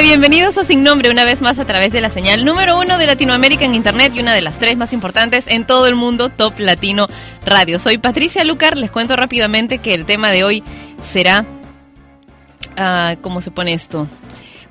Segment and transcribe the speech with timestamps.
[0.00, 3.06] Bienvenidos a Sin Nombre una vez más a través de la señal número uno de
[3.06, 6.58] Latinoamérica en Internet y una de las tres más importantes en todo el mundo, Top
[6.58, 7.08] Latino
[7.44, 7.80] Radio.
[7.80, 10.62] Soy Patricia Lucar, les cuento rápidamente que el tema de hoy
[11.02, 11.44] será...
[12.76, 14.06] ah, ¿Cómo se pone esto?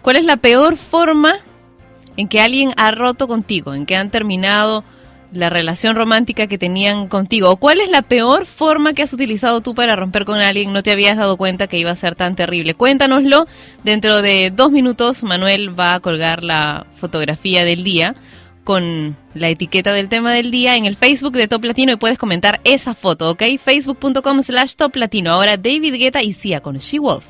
[0.02, 1.36] ¿Cuál es la peor forma
[2.16, 4.86] en que alguien ha roto contigo, en que han terminado
[5.34, 7.50] la relación romántica que tenían contigo?
[7.50, 10.74] ¿O cuál es la peor forma que has utilizado tú para romper con alguien?
[10.74, 12.74] No te habías dado cuenta que iba a ser tan terrible.
[12.74, 13.48] Cuéntanoslo.
[13.84, 18.16] Dentro de dos minutos, Manuel va a colgar la fotografía del día
[18.64, 22.18] con la etiqueta del tema del día en el Facebook de Top Latino y puedes
[22.18, 23.44] comentar esa foto, ¿ok?
[23.58, 25.32] Facebook.com slash Top Latino.
[25.32, 27.26] Ahora David Guetta y Sia con She Wolf.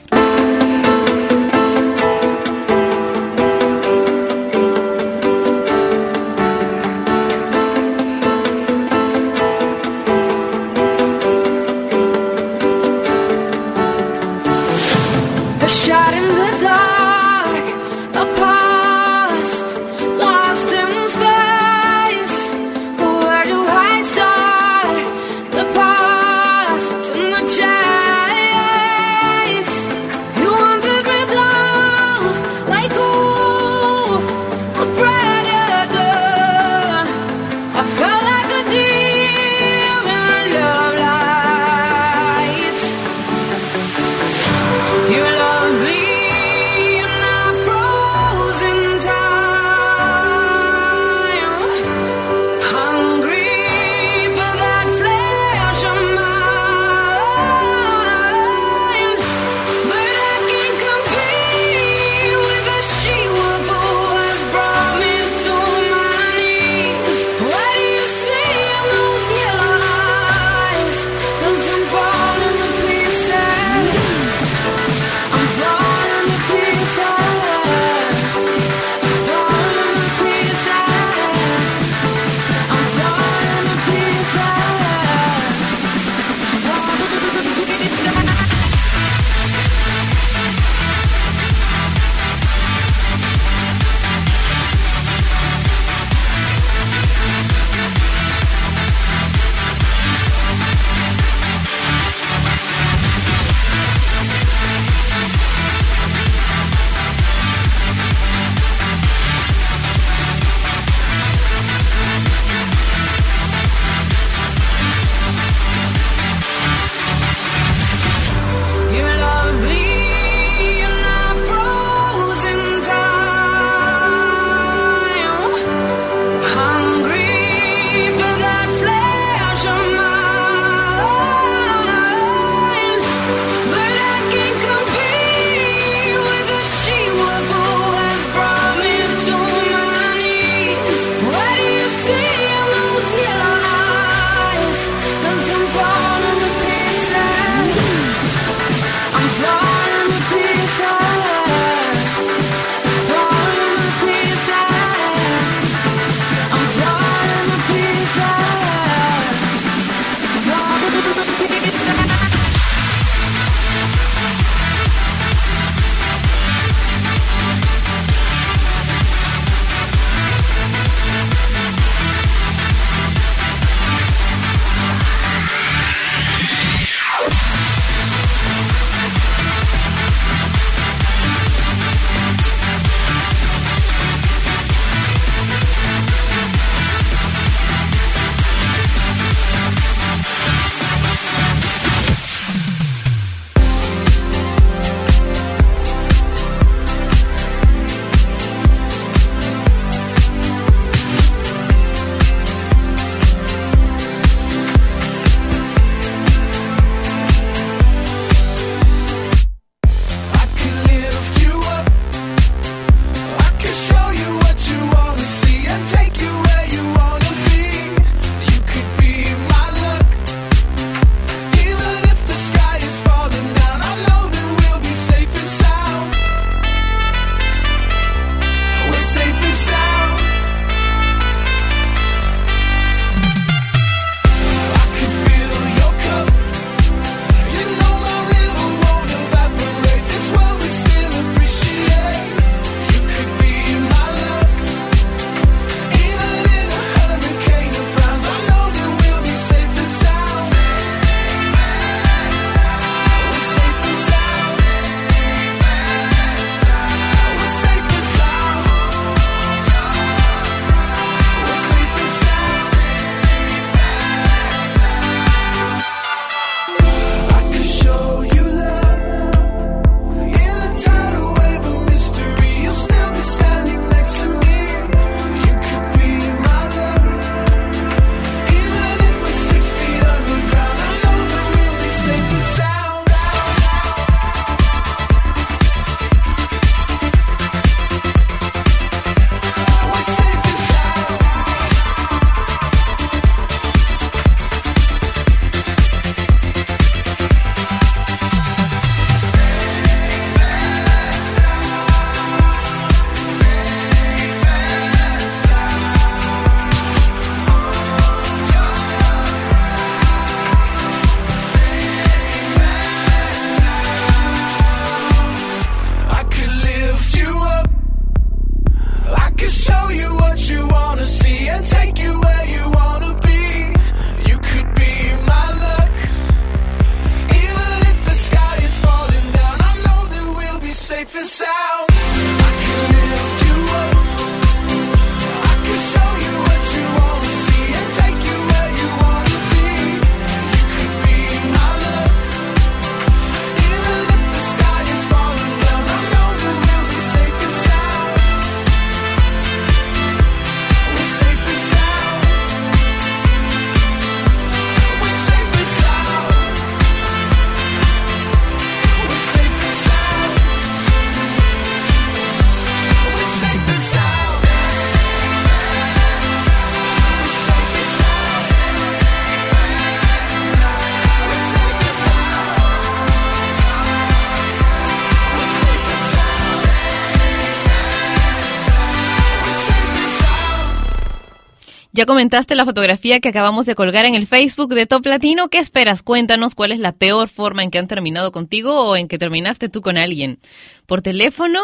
[381.98, 385.50] Ya comentaste la fotografía que acabamos de colgar en el Facebook de Top Latino.
[385.50, 386.04] ¿Qué esperas?
[386.04, 389.68] Cuéntanos cuál es la peor forma en que han terminado contigo o en que terminaste
[389.68, 390.38] tú con alguien.
[390.86, 391.60] ¿Por teléfono?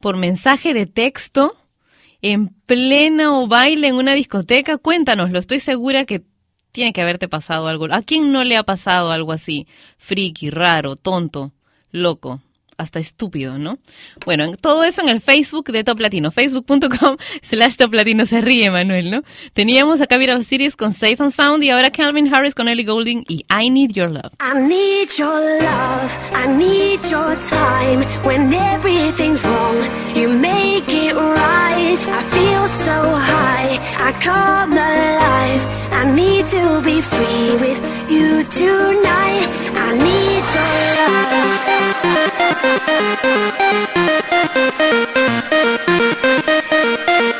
[0.00, 1.58] ¿Por mensaje de texto?
[2.22, 4.78] ¿En plena o baile en una discoteca?
[4.78, 5.38] Cuéntanoslo.
[5.38, 6.22] Estoy segura que
[6.72, 7.86] tiene que haberte pasado algo.
[7.90, 9.66] ¿A quién no le ha pasado algo así?
[9.98, 11.52] Friki, raro, tonto,
[11.90, 12.40] loco
[12.78, 13.78] hasta estúpido, ¿no?
[14.24, 18.40] Bueno, en- todo eso en el Facebook de Top Latino, facebook.com slash Top Latino, se
[18.40, 19.22] ríe Manuel, ¿no?
[19.52, 23.24] Teníamos acá Viral Series con Safe and Sound y ahora Calvin Harris con Ellie Goulding
[23.28, 24.32] y I Need Your Love.
[24.40, 28.04] I need your love, I need your time.
[28.24, 29.76] When everything's wrong,
[30.14, 31.98] you make it right.
[31.98, 35.62] I feel so high, I come alive.
[35.92, 39.48] I need to be free with you tonight.
[39.74, 41.63] I need your love.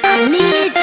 [0.07, 0.75] I need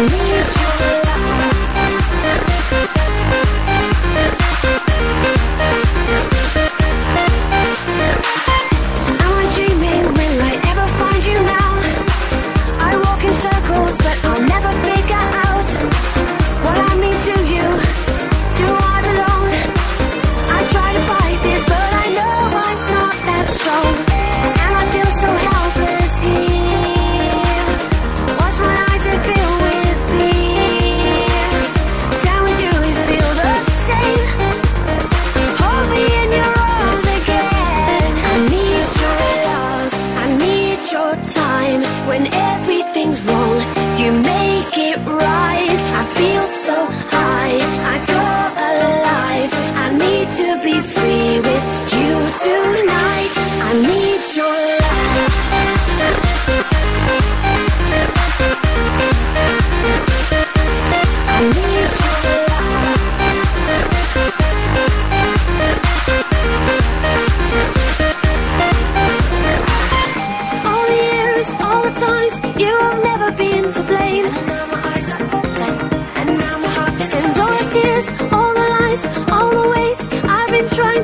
[0.00, 0.29] I need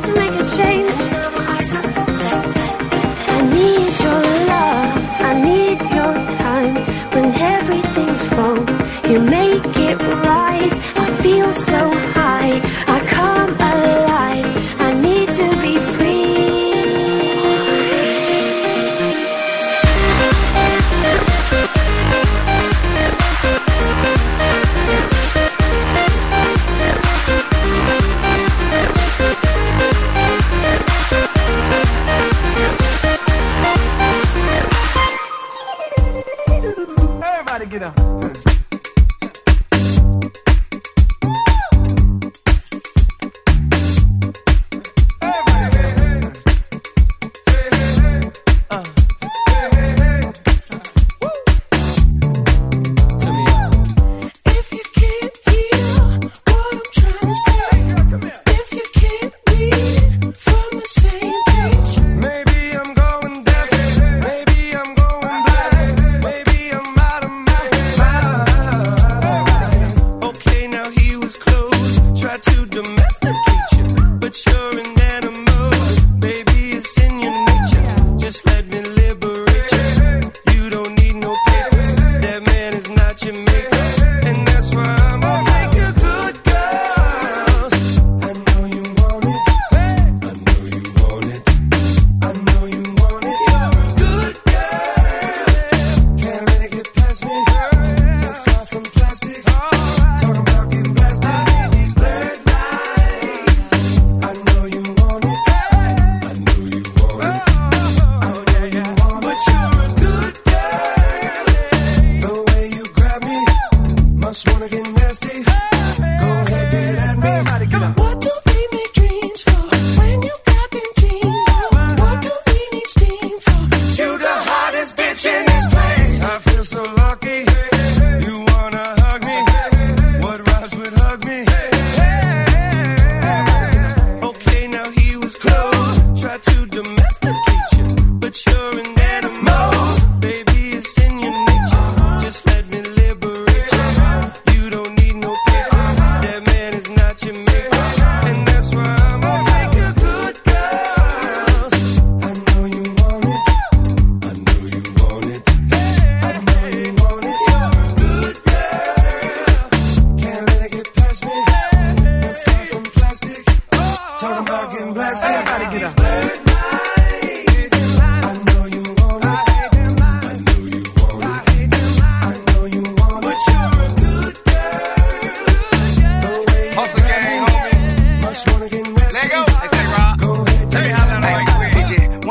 [0.06, 0.35] to make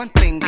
[0.05, 0.44] one thing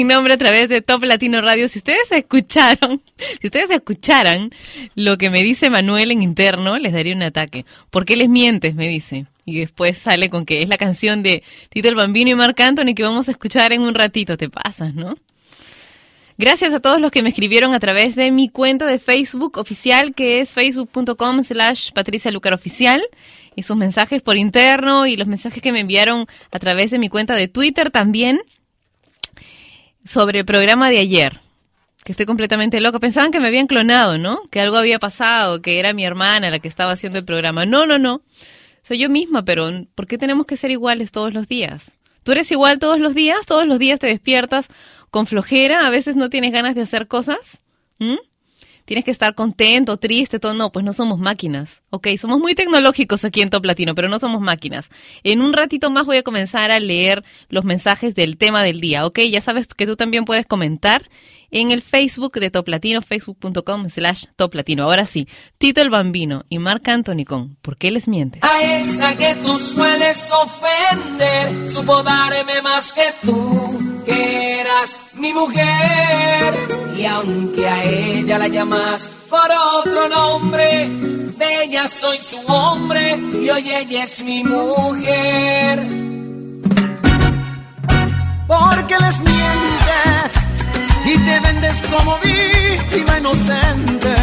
[0.00, 1.68] sin nombre a través de Top Latino Radio.
[1.68, 3.02] Si ustedes escucharon,
[3.38, 4.50] si ustedes escucharan
[4.94, 7.66] lo que me dice Manuel en interno, les daría un ataque.
[7.90, 8.74] ¿Por qué les mientes?
[8.74, 9.26] Me dice.
[9.44, 12.94] Y después sale con que es la canción de Tito el Bambino y Marc Anthony
[12.96, 14.38] que vamos a escuchar en un ratito.
[14.38, 15.18] Te pasas, ¿no?
[16.38, 20.14] Gracias a todos los que me escribieron a través de mi cuenta de Facebook oficial,
[20.14, 23.02] que es facebook.com slash Patricia Lucar Oficial,
[23.54, 27.10] y sus mensajes por interno y los mensajes que me enviaron a través de mi
[27.10, 28.40] cuenta de Twitter también
[30.04, 31.40] sobre el programa de ayer,
[32.04, 32.98] que estoy completamente loca.
[32.98, 34.42] Pensaban que me habían clonado, ¿no?
[34.50, 37.66] Que algo había pasado, que era mi hermana la que estaba haciendo el programa.
[37.66, 38.22] No, no, no.
[38.82, 41.92] Soy yo misma, pero ¿por qué tenemos que ser iguales todos los días?
[42.22, 43.46] ¿Tú eres igual todos los días?
[43.46, 44.68] ¿Todos los días te despiertas
[45.10, 45.86] con flojera?
[45.86, 47.62] ¿A veces no tienes ganas de hacer cosas?
[48.90, 50.52] Tienes que estar contento, triste, todo.
[50.52, 51.84] No, pues no somos máquinas.
[51.90, 54.90] Ok, somos muy tecnológicos aquí en Top Latino, pero no somos máquinas.
[55.22, 59.06] En un ratito más voy a comenzar a leer los mensajes del tema del día.
[59.06, 61.08] Ok, ya sabes que tú también puedes comentar
[61.50, 64.84] en el Facebook de Top Latino, facebook.com slash Top Latino.
[64.84, 68.42] Ahora sí, Tito el Bambino y Marc Anthony con ¿Por qué les mientes?
[68.42, 76.54] A esa que tú sueles ofender, supo darme más que tú, que eras mi mujer.
[76.96, 83.48] Y aunque a ella la llamas por otro nombre, de ella soy su hombre y
[83.48, 85.86] hoy ella es mi mujer.
[88.46, 90.39] Porque les mientes
[91.12, 94.14] y te vendes como víctima inocente,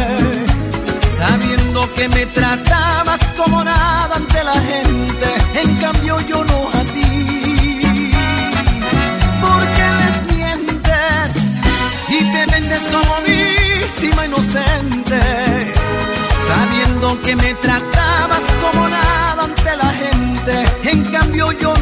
[1.12, 5.28] sabiendo que me tratabas como nada ante la gente,
[5.62, 7.82] en cambio yo no a ti.
[9.44, 11.30] Porque les mientes
[12.18, 15.20] y te vendes como víctima inocente,
[16.50, 20.54] sabiendo que me tratabas como nada ante la gente,
[20.92, 21.77] en cambio yo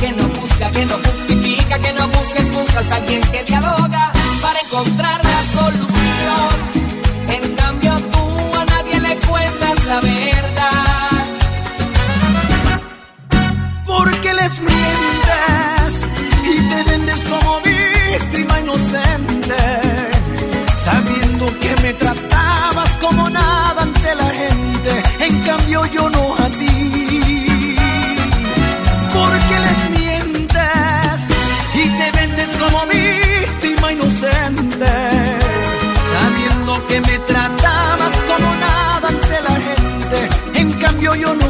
[0.00, 5.25] que no busca, que no justifica, que no busca excusas, alguien que dialoga para encontrar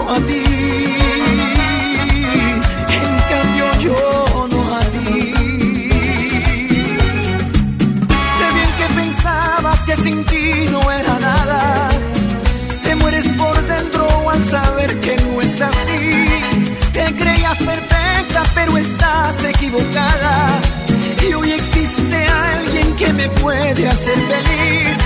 [0.08, 0.42] a ti.
[2.98, 5.32] En cambio yo no a ti.
[8.36, 11.88] Sé bien que pensabas que sin ti no era nada.
[12.82, 16.24] Te mueres por dentro al saber que no es así.
[16.92, 20.60] Te creías perfecta pero estás equivocada.
[21.28, 24.96] Y hoy existe alguien que me puede hacer feliz.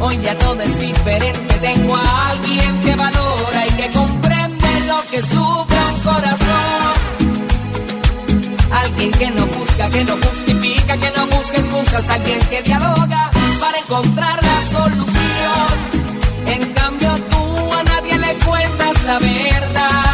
[0.00, 4.17] Hoy ya todo es diferente, tengo a alguien que valora y que comparte
[5.18, 6.94] que sufra un corazón.
[8.70, 12.08] Alguien que no busca, que no justifica, que no busca excusas.
[12.08, 15.70] Alguien que dialoga para encontrar la solución.
[16.46, 20.07] En cambio tú a nadie le cuentas la verdad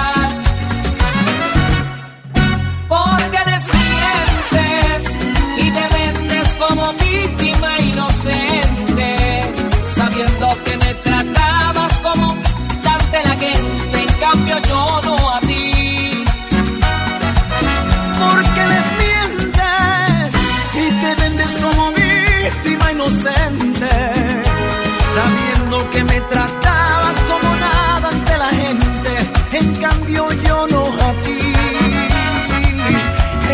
[26.15, 29.13] me tratabas como nada ante la gente,
[29.53, 31.41] en cambio yo no a ti,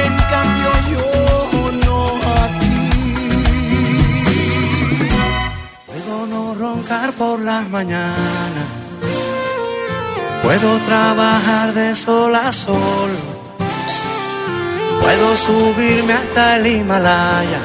[0.04, 1.06] en cambio yo
[1.84, 1.96] no
[2.40, 2.80] a ti.
[5.86, 8.72] Puedo no roncar por las mañanas,
[10.42, 13.10] puedo trabajar de sol a sol,
[15.00, 17.60] puedo subirme hasta el Himalaya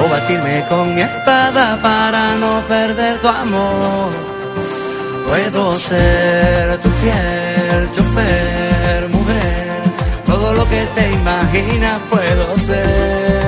[0.00, 4.31] o batirme con mi espada para no perder tu amor.
[5.32, 9.82] Puedo ser tu fiel chofer, mujer.
[10.26, 13.41] Todo lo que te imaginas puedo ser.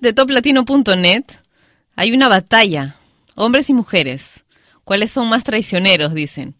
[0.00, 1.24] De toplatino.net
[1.96, 2.96] hay una batalla.
[3.34, 4.44] Hombres y mujeres.
[4.84, 6.14] ¿Cuáles son más traicioneros?
[6.14, 6.54] Dicen.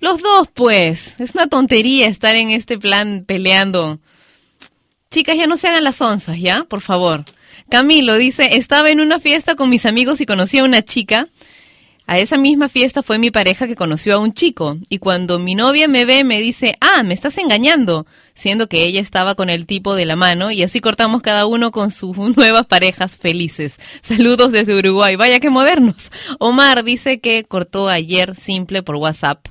[0.00, 1.14] Los dos, pues.
[1.18, 3.98] Es una tontería estar en este plan peleando.
[5.10, 6.64] Chicas, ya no se hagan las onzas, ¿ya?
[6.64, 7.24] Por favor.
[7.68, 11.28] Camilo dice, estaba en una fiesta con mis amigos y conocí a una chica.
[12.10, 14.78] A esa misma fiesta fue mi pareja que conoció a un chico.
[14.88, 18.06] Y cuando mi novia me ve, me dice, ah, me estás engañando.
[18.32, 20.50] Siendo que ella estaba con el tipo de la mano.
[20.50, 23.78] Y así cortamos cada uno con sus nuevas parejas felices.
[24.00, 25.16] Saludos desde Uruguay.
[25.16, 26.10] Vaya que modernos.
[26.38, 29.46] Omar dice que cortó ayer simple por WhatsApp.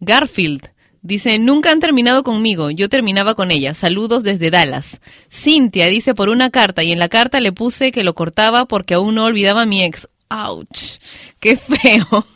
[0.00, 0.70] Garfield
[1.02, 3.72] dice, nunca han terminado conmigo, yo terminaba con ella.
[3.74, 5.00] Saludos desde Dallas.
[5.30, 8.94] Cintia dice por una carta y en la carta le puse que lo cortaba porque
[8.94, 10.08] aún no olvidaba a mi ex.
[10.28, 10.98] ¡Auch!
[11.40, 12.26] ¡Qué feo!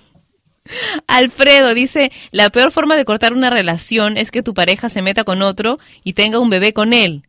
[1.07, 5.24] Alfredo dice, la peor forma de cortar una relación es que tu pareja se meta
[5.24, 7.24] con otro y tenga un bebé con él.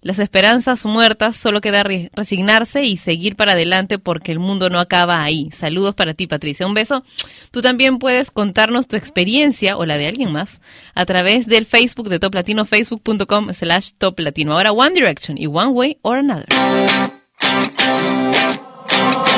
[0.00, 4.80] Las esperanzas muertas solo queda re- resignarse y seguir para adelante porque el mundo no
[4.80, 5.48] acaba ahí.
[5.52, 6.66] Saludos para ti, Patricia.
[6.66, 7.04] Un beso.
[7.52, 10.60] Tú también puedes contarnos tu experiencia o la de alguien más
[10.96, 14.54] a través del Facebook de Top Latino, facebook.com slash Top Latino.
[14.54, 16.46] Ahora One Direction y One Way or Another.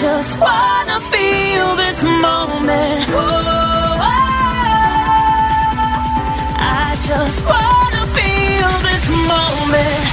[0.00, 3.04] just wanna feel this moment.
[3.10, 3.98] Oh,
[6.58, 10.04] I just wanna feel this moment.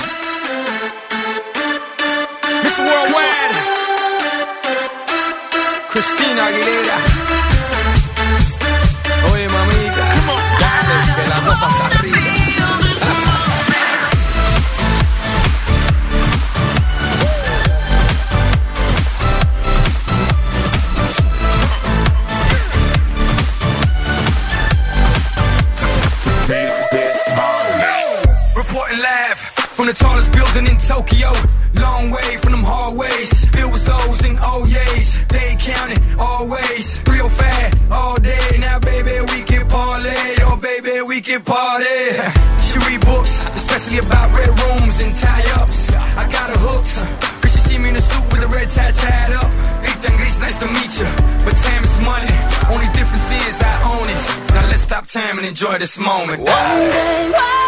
[2.64, 3.54] Miss Worldwide,
[5.92, 6.98] Christina Aguilera.
[9.32, 10.06] Oye, mamita,
[10.62, 11.97] dale, que la cosa está
[55.48, 56.40] enjoy this moment.
[56.42, 57.67] One day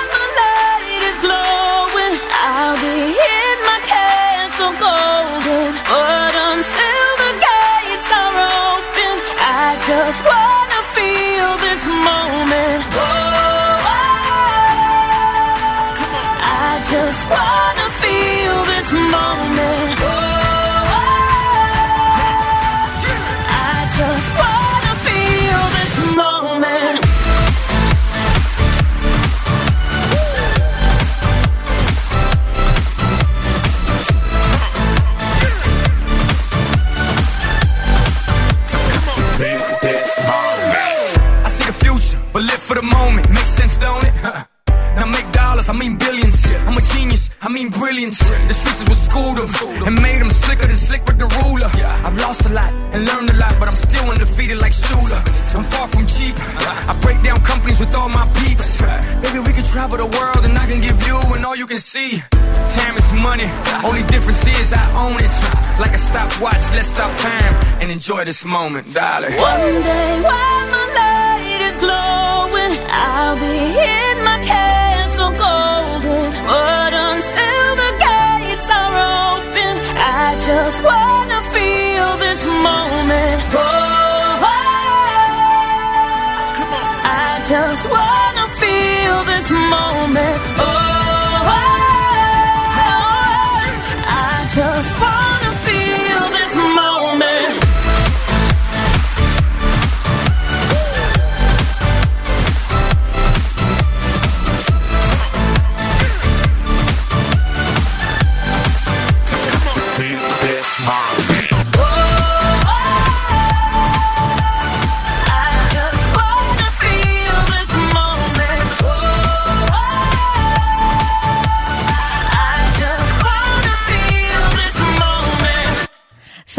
[61.79, 62.21] see.
[62.79, 63.49] Time is money,
[63.85, 65.79] only difference is I own it.
[65.79, 69.35] Like a stopwatch, let's stop time and enjoy this moment, darling.
[69.35, 73.57] One day while my light is glowing, I'll be
[73.95, 76.45] in my castle golden.
[76.47, 76.78] But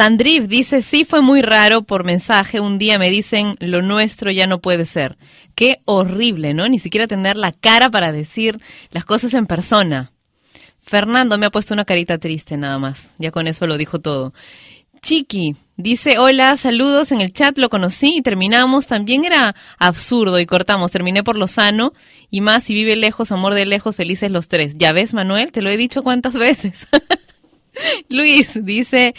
[0.00, 2.58] Sandriv dice, sí fue muy raro por mensaje.
[2.58, 5.18] Un día me dicen, lo nuestro ya no puede ser.
[5.54, 6.66] Qué horrible, ¿no?
[6.68, 8.58] Ni siquiera tener la cara para decir
[8.92, 10.10] las cosas en persona.
[10.80, 13.12] Fernando me ha puesto una carita triste nada más.
[13.18, 14.32] Ya con eso lo dijo todo.
[15.02, 18.86] Chiqui dice, hola, saludos en el chat, lo conocí y terminamos.
[18.86, 20.92] También era absurdo y cortamos.
[20.92, 21.92] Terminé por lo sano
[22.30, 24.78] y más si vive lejos, amor de lejos, felices los tres.
[24.78, 26.86] Ya ves, Manuel, te lo he dicho cuántas veces.
[28.08, 29.14] Luis dice,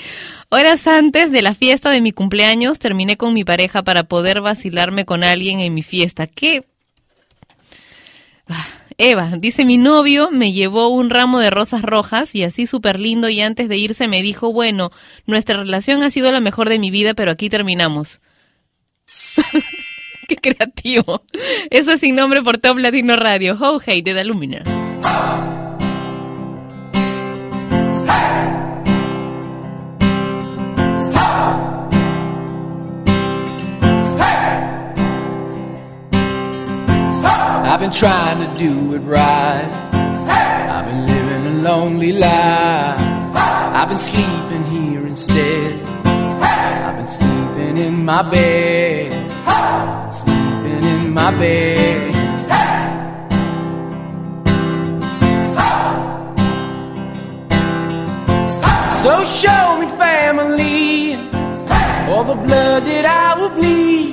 [0.50, 5.06] horas antes de la fiesta de mi cumpleaños terminé con mi pareja para poder vacilarme
[5.06, 6.28] con alguien en mi fiesta.
[6.28, 6.66] ¿Qué?
[8.48, 13.00] Ah, Eva dice, mi novio me llevó un ramo de rosas rojas y así súper
[13.00, 14.92] lindo y antes de irse me dijo, bueno,
[15.26, 18.22] nuestra relación ha sido la mejor de mi vida, pero aquí terminamos.
[20.28, 21.24] Qué creativo.
[21.70, 23.58] Eso es sin nombre por Top Latino Radio.
[23.60, 25.61] Oh, hey, de The
[37.92, 39.70] been trying to do it right.
[39.94, 43.00] I've been living a lonely life.
[43.76, 45.82] I've been sleeping here instead.
[46.06, 49.32] I've been sleeping in my bed.
[50.14, 52.14] Sleeping in my bed.
[59.02, 61.16] So show me family,
[62.10, 64.11] all the blood that I will bleed.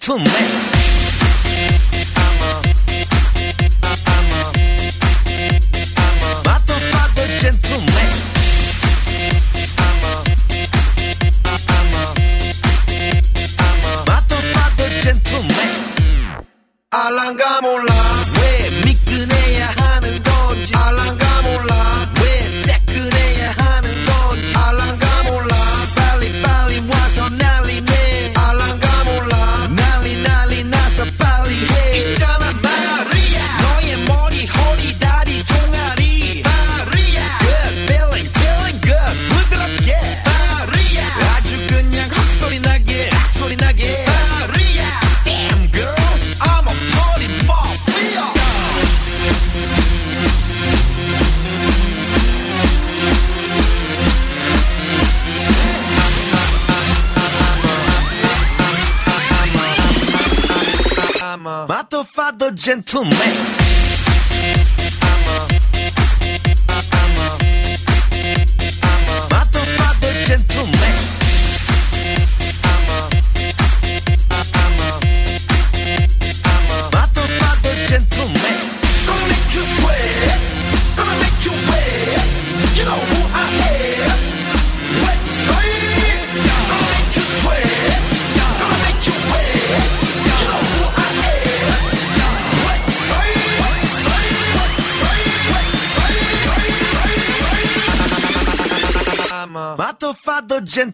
[0.00, 0.35] phantom
[62.86, 63.35] gentleman.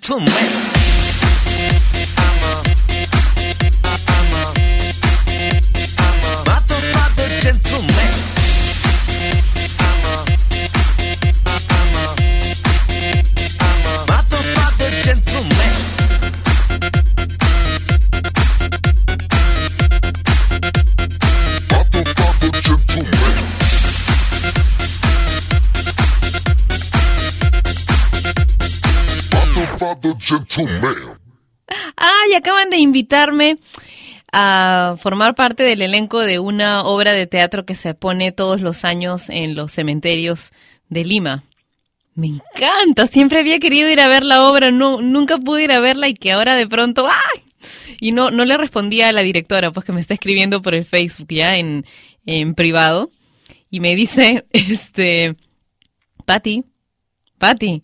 [0.02, 0.51] 准备
[32.82, 33.56] invitarme
[34.32, 38.84] a formar parte del elenco de una obra de teatro que se pone todos los
[38.84, 40.52] años en los cementerios
[40.88, 41.44] de Lima.
[42.14, 45.80] Me encanta, siempre había querido ir a ver la obra, no, nunca pude ir a
[45.80, 47.42] verla y que ahora de pronto, ¡ay!
[48.00, 50.84] Y no, no le respondía a la directora, pues que me está escribiendo por el
[50.84, 51.86] Facebook ya en,
[52.26, 53.10] en privado.
[53.70, 55.36] Y me dice, este,
[56.24, 56.64] Patti,
[57.38, 57.82] Patti,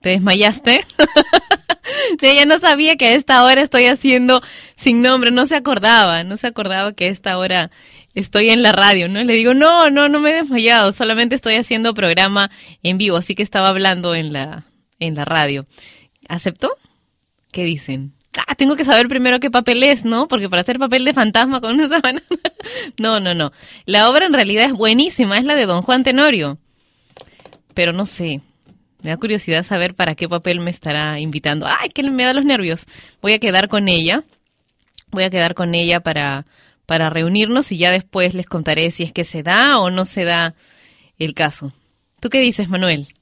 [0.00, 0.80] ¿te desmayaste?
[2.20, 4.42] Ella no sabía que a esta hora estoy haciendo
[4.76, 7.70] sin nombre, no se acordaba, no se acordaba que a esta hora
[8.14, 9.22] estoy en la radio, ¿no?
[9.22, 12.50] Le digo, no, no, no me he desmayado, solamente estoy haciendo programa
[12.82, 14.66] en vivo, así que estaba hablando en la,
[14.98, 15.66] en la radio.
[16.28, 16.70] ¿Aceptó?
[17.50, 18.14] ¿Qué dicen?
[18.46, 20.26] Ah, tengo que saber primero qué papel es, ¿no?
[20.26, 22.22] Porque para hacer papel de fantasma con una sábana.
[22.98, 23.52] no, no, no.
[23.84, 26.58] La obra en realidad es buenísima, es la de Don Juan Tenorio.
[27.74, 28.40] Pero no sé,
[29.02, 31.66] me da curiosidad saber para qué papel me estará invitando.
[31.66, 32.86] Ay, que me da los nervios.
[33.20, 34.24] Voy a quedar con ella.
[35.10, 36.46] Voy a quedar con ella para,
[36.86, 40.24] para reunirnos y ya después les contaré si es que se da o no se
[40.24, 40.54] da
[41.18, 41.72] el caso.
[42.20, 43.14] ¿Tú qué dices, Manuel?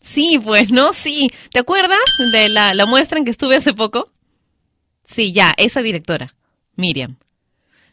[0.00, 0.92] Sí, pues, ¿no?
[0.92, 1.30] Sí.
[1.50, 1.98] ¿Te acuerdas
[2.32, 4.10] de la, la muestra en que estuve hace poco?
[5.04, 6.34] Sí, ya, esa directora,
[6.76, 7.16] Miriam.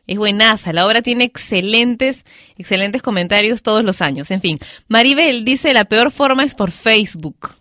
[0.06, 2.26] Es buenaza, la obra tiene excelentes,
[2.58, 4.32] excelentes comentarios todos los años.
[4.32, 7.56] En fin, Maribel dice la peor forma es por Facebook.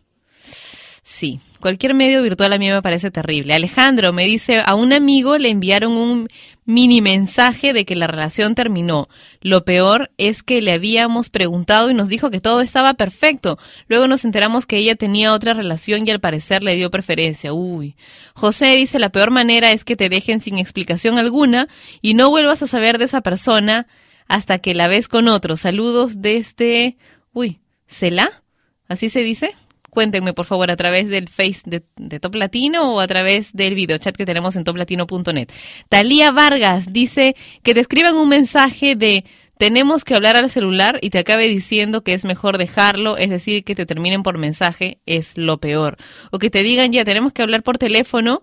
[1.04, 3.54] Sí, cualquier medio virtual a mí me parece terrible.
[3.54, 6.28] Alejandro me dice, a un amigo le enviaron un
[6.64, 9.08] mini mensaje de que la relación terminó.
[9.40, 13.58] Lo peor es que le habíamos preguntado y nos dijo que todo estaba perfecto.
[13.88, 17.52] Luego nos enteramos que ella tenía otra relación y al parecer le dio preferencia.
[17.52, 17.96] Uy.
[18.34, 21.68] José dice, la peor manera es que te dejen sin explicación alguna
[22.00, 23.86] y no vuelvas a saber de esa persona
[24.28, 25.56] hasta que la ves con otro.
[25.56, 26.96] Saludos desde...
[27.32, 28.42] Uy, ¿Cela?
[28.88, 29.54] ¿Así se dice?
[29.92, 33.74] Cuéntenme, por favor, a través del Face de, de Top Latino o a través del
[33.74, 35.50] videochat que tenemos en toplatino.net.
[35.90, 39.26] Talía Vargas dice que te escriban un mensaje de
[39.58, 43.64] tenemos que hablar al celular y te acabe diciendo que es mejor dejarlo, es decir,
[43.64, 45.98] que te terminen por mensaje es lo peor.
[46.30, 48.40] O que te digan ya tenemos que hablar por teléfono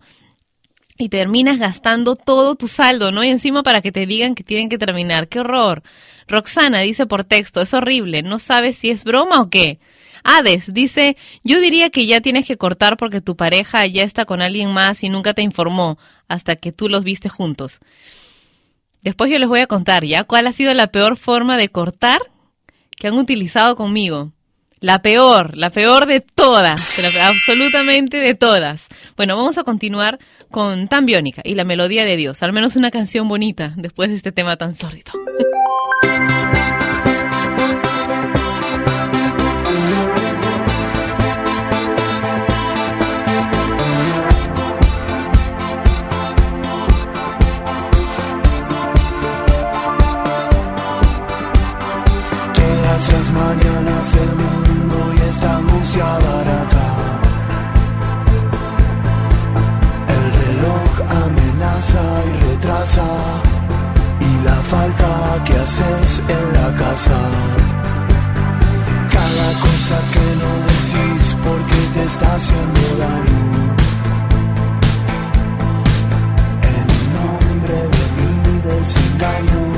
[1.00, 3.24] y terminas gastando todo tu saldo, ¿no?
[3.24, 5.28] Y encima para que te digan que tienen que terminar.
[5.28, 5.82] ¡Qué horror!
[6.28, 9.80] Roxana dice por texto, es horrible, no sabes si es broma o qué.
[10.24, 14.42] Hades dice, yo diría que ya tienes que cortar porque tu pareja ya está con
[14.42, 15.98] alguien más y nunca te informó
[16.28, 17.80] hasta que tú los viste juntos.
[19.02, 22.20] Después yo les voy a contar ya cuál ha sido la peor forma de cortar
[22.98, 24.34] que han utilizado conmigo.
[24.82, 26.82] La peor, la peor de todas,
[27.22, 28.88] absolutamente de todas.
[29.18, 30.20] Bueno, vamos a continuar
[30.52, 34.16] con Tan Biónica y la melodía de Dios, al menos una canción bonita después de
[34.16, 35.12] este tema tan sórdido.
[65.70, 67.20] veces en la casa.
[69.16, 73.42] Cada cosa que no decís porque te está haciendo daño.
[76.74, 79.69] En nombre de mi desengaño.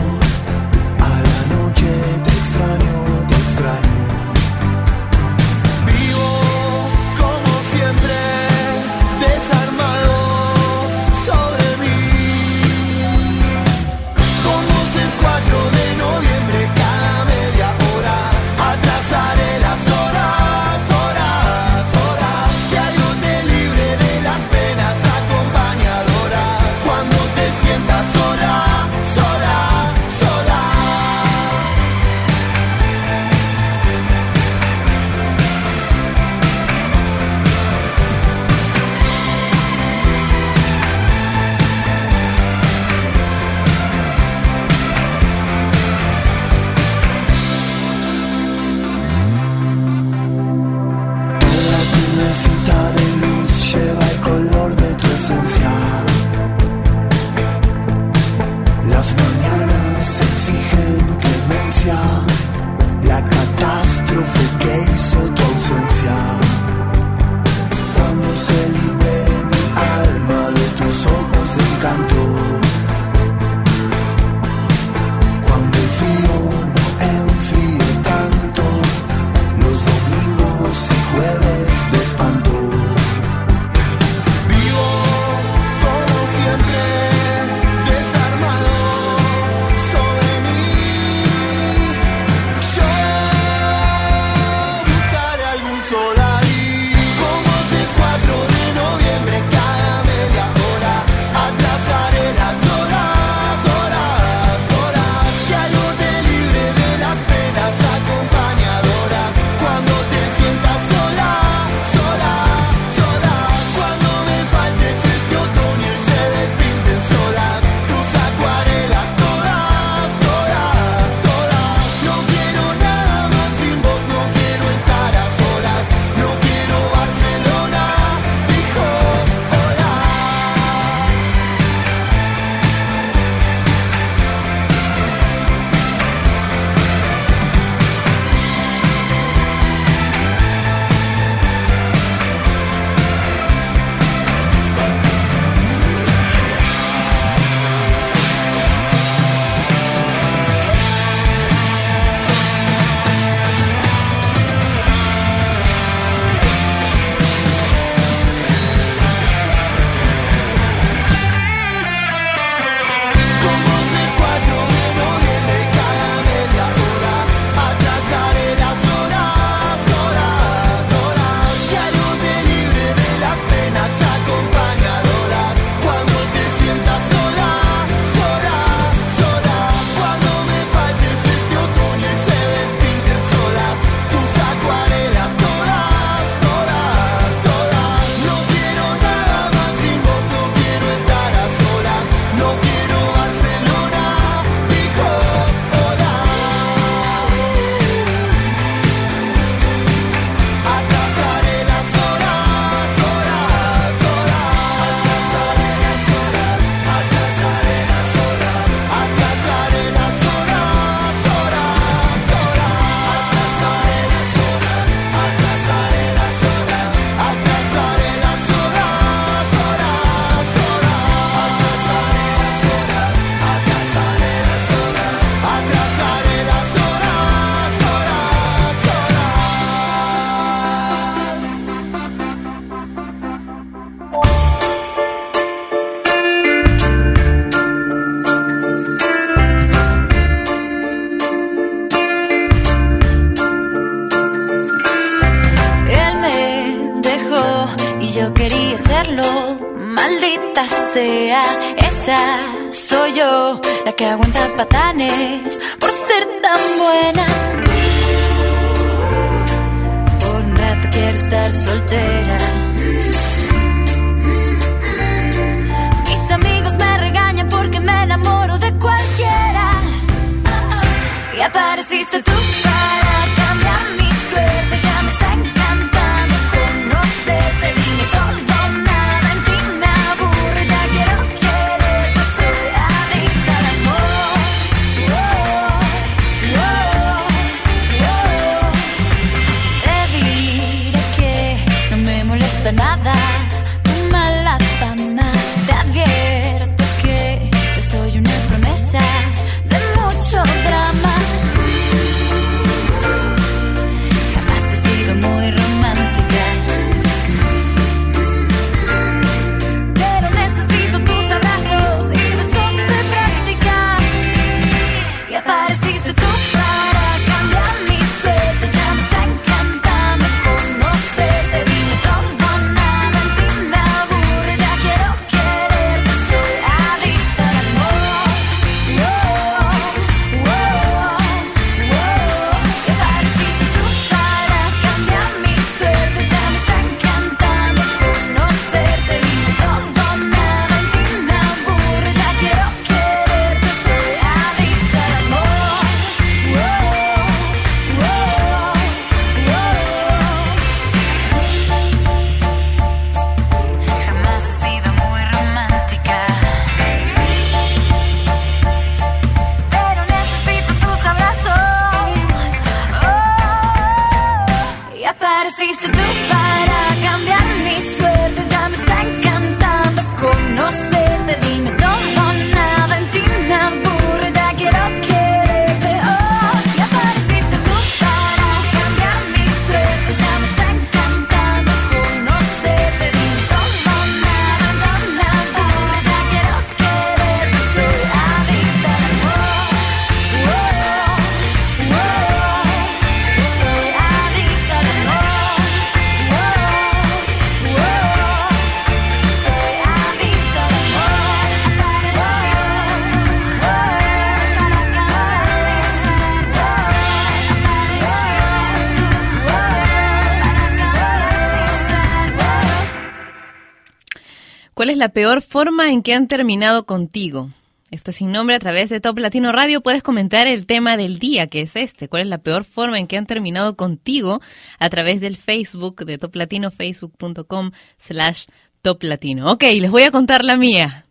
[415.02, 417.50] La peor forma en que han terminado contigo?
[417.90, 419.82] Esto es sin nombre a través de Top Latino Radio.
[419.82, 422.08] Puedes comentar el tema del día, que es este.
[422.08, 424.42] ¿Cuál es la peor forma en que han terminado contigo?
[424.78, 428.46] A través del Facebook de Top Latino, facebook.com slash
[428.84, 429.52] Top Latino.
[429.52, 431.08] Ok, les voy a contar la mía.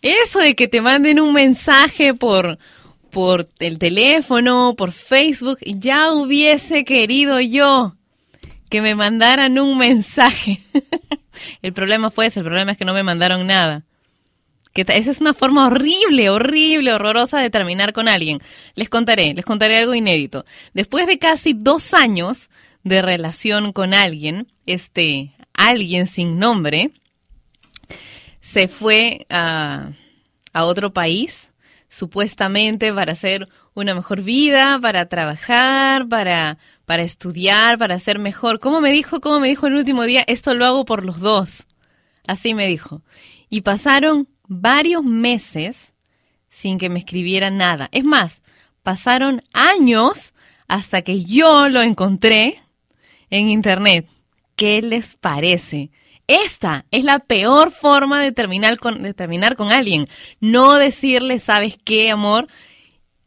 [0.00, 2.56] Eso de que te manden un mensaje por,
[3.10, 7.95] por el teléfono, por Facebook, ya hubiese querido yo
[8.68, 10.60] que me mandaran un mensaje.
[11.62, 13.84] el problema fue ese, el problema es que no me mandaron nada.
[14.72, 18.40] Que esa es una forma horrible, horrible, horrorosa de terminar con alguien.
[18.74, 20.44] Les contaré, les contaré algo inédito.
[20.74, 22.50] Después de casi dos años
[22.84, 26.90] de relación con alguien, este alguien sin nombre,
[28.40, 29.92] se fue a,
[30.52, 31.52] a otro país,
[31.88, 38.60] supuestamente para hacer una mejor vida, para trabajar, para, para estudiar, para ser mejor.
[38.60, 39.20] ¿Cómo me dijo?
[39.20, 40.24] ¿Cómo me dijo el último día?
[40.26, 41.66] Esto lo hago por los dos.
[42.26, 43.02] Así me dijo.
[43.50, 45.94] Y pasaron varios meses
[46.48, 47.88] sin que me escribiera nada.
[47.92, 48.42] Es más,
[48.82, 50.32] pasaron años
[50.68, 52.62] hasta que yo lo encontré
[53.30, 54.08] en internet.
[54.54, 55.90] ¿Qué les parece?
[56.28, 60.06] Esta es la peor forma de terminar con, de terminar con alguien.
[60.40, 62.48] No decirle, ¿sabes qué, amor?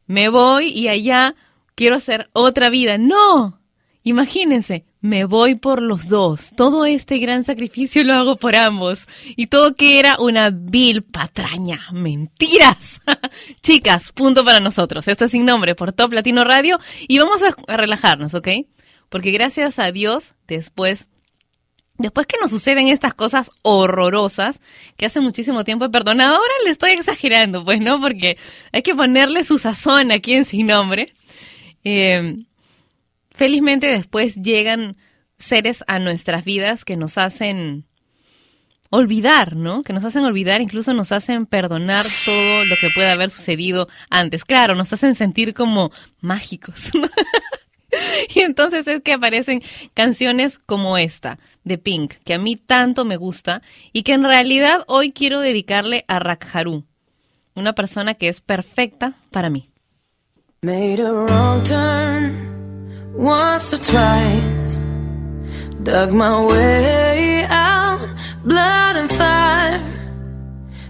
[0.07, 1.35] Me voy y allá
[1.79, 2.97] quiero hacer otra vida.
[2.97, 3.61] No.
[4.03, 6.51] Imagínense, me voy por los dos.
[6.57, 9.07] Todo este gran sacrificio lo hago por ambos.
[9.37, 11.87] Y todo que era una vil patraña.
[11.93, 12.99] Mentiras.
[13.61, 15.07] Chicas, punto para nosotros.
[15.07, 16.79] Esto es sin nombre por Top Latino Radio.
[17.07, 18.49] Y vamos a, relajarnos, ¿ok?
[19.07, 21.07] Porque gracias a Dios, después
[21.97, 24.61] Después que nos suceden estas cosas horrorosas,
[24.95, 27.99] que hace muchísimo tiempo he perdonado, ahora le estoy exagerando, pues, ¿no?
[27.99, 28.37] Porque
[28.71, 31.13] hay que ponerle su sazón aquí en Sin Nombre.
[31.83, 32.45] Em,
[33.31, 34.97] felizmente después llegan
[35.37, 37.85] seres a nuestras vidas que nos hacen
[38.89, 39.83] olvidar, ¿no?
[39.83, 44.45] Que nos hacen olvidar, incluso nos hacen perdonar todo lo que pueda haber sucedido antes.
[44.45, 46.91] Claro, nos hacen sentir como mágicos.
[48.35, 49.61] y entonces es que aparecen
[49.93, 53.61] canciones como esta, de Pink, que a mí tanto me gusta
[53.93, 56.85] y que en realidad hoy quiero dedicarle a Rakharu,
[57.53, 59.68] una persona que es perfecta para mí.
[60.61, 64.83] Made a wrong turn once or twice.
[65.83, 68.05] Dug my way out,
[68.43, 69.81] blood and fire.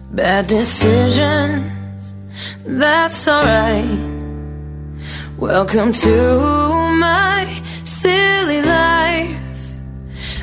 [0.10, 2.16] Bad decisions,
[2.66, 4.00] that's alright.
[5.38, 6.40] Welcome to
[6.98, 7.46] my
[7.84, 9.76] silly life.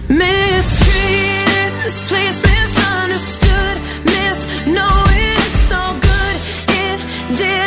[0.08, 6.36] Mistreated, displaced, misunderstood, Miss, know it's all good.
[6.68, 7.65] It did.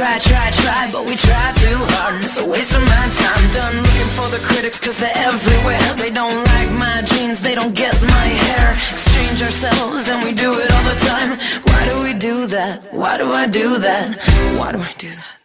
[0.00, 3.44] try, try, try, but we try too hard and it's a waste of my time.
[3.52, 5.86] Done looking for the critics cause they're everywhere.
[5.96, 8.72] They don't like my jeans, they don't get my hair.
[8.92, 11.30] Exchange ourselves and we do it all the time.
[11.68, 12.94] Why do we do that?
[12.94, 14.18] Why do I do that?
[14.56, 15.36] Why do I do that?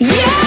[0.00, 0.45] Yeah!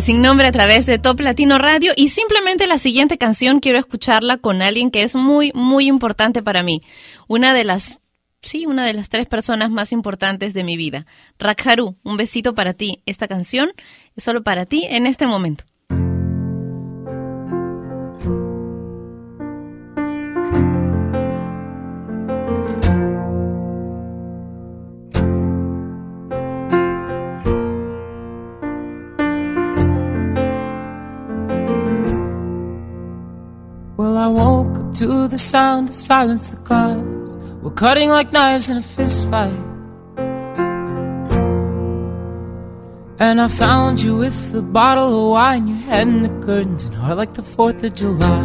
[0.00, 4.38] Sin nombre a través de Top Latino Radio y simplemente la siguiente canción quiero escucharla
[4.38, 6.80] con alguien que es muy, muy importante para mí.
[7.28, 8.00] Una de las,
[8.40, 11.06] sí, una de las tres personas más importantes de mi vida.
[11.38, 13.02] Rakharu, un besito para ti.
[13.06, 13.70] Esta canción
[14.16, 15.64] es solo para ti en este momento.
[35.02, 36.50] To the sound silence.
[36.50, 37.02] The cars
[37.62, 39.62] were cutting like knives in a fist fight.
[43.18, 46.94] And I found you with a bottle of wine, your head in the curtains, and
[46.94, 48.44] heart like the 4th of July.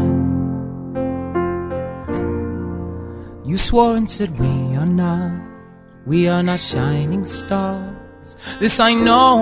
[3.49, 4.47] You swore and said, We
[4.81, 5.31] are not,
[6.07, 8.35] we are not shining stars.
[8.59, 9.37] This I know,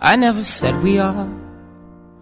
[0.00, 1.39] I never said we are.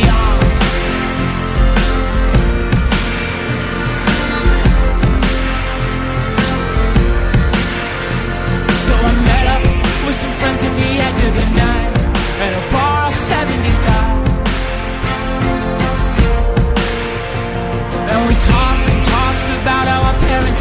[8.91, 9.63] So I met up
[10.05, 11.91] with some friends at the edge of the night
[12.43, 13.71] at a bar off 75.
[18.11, 20.59] And we talked and talked about our parents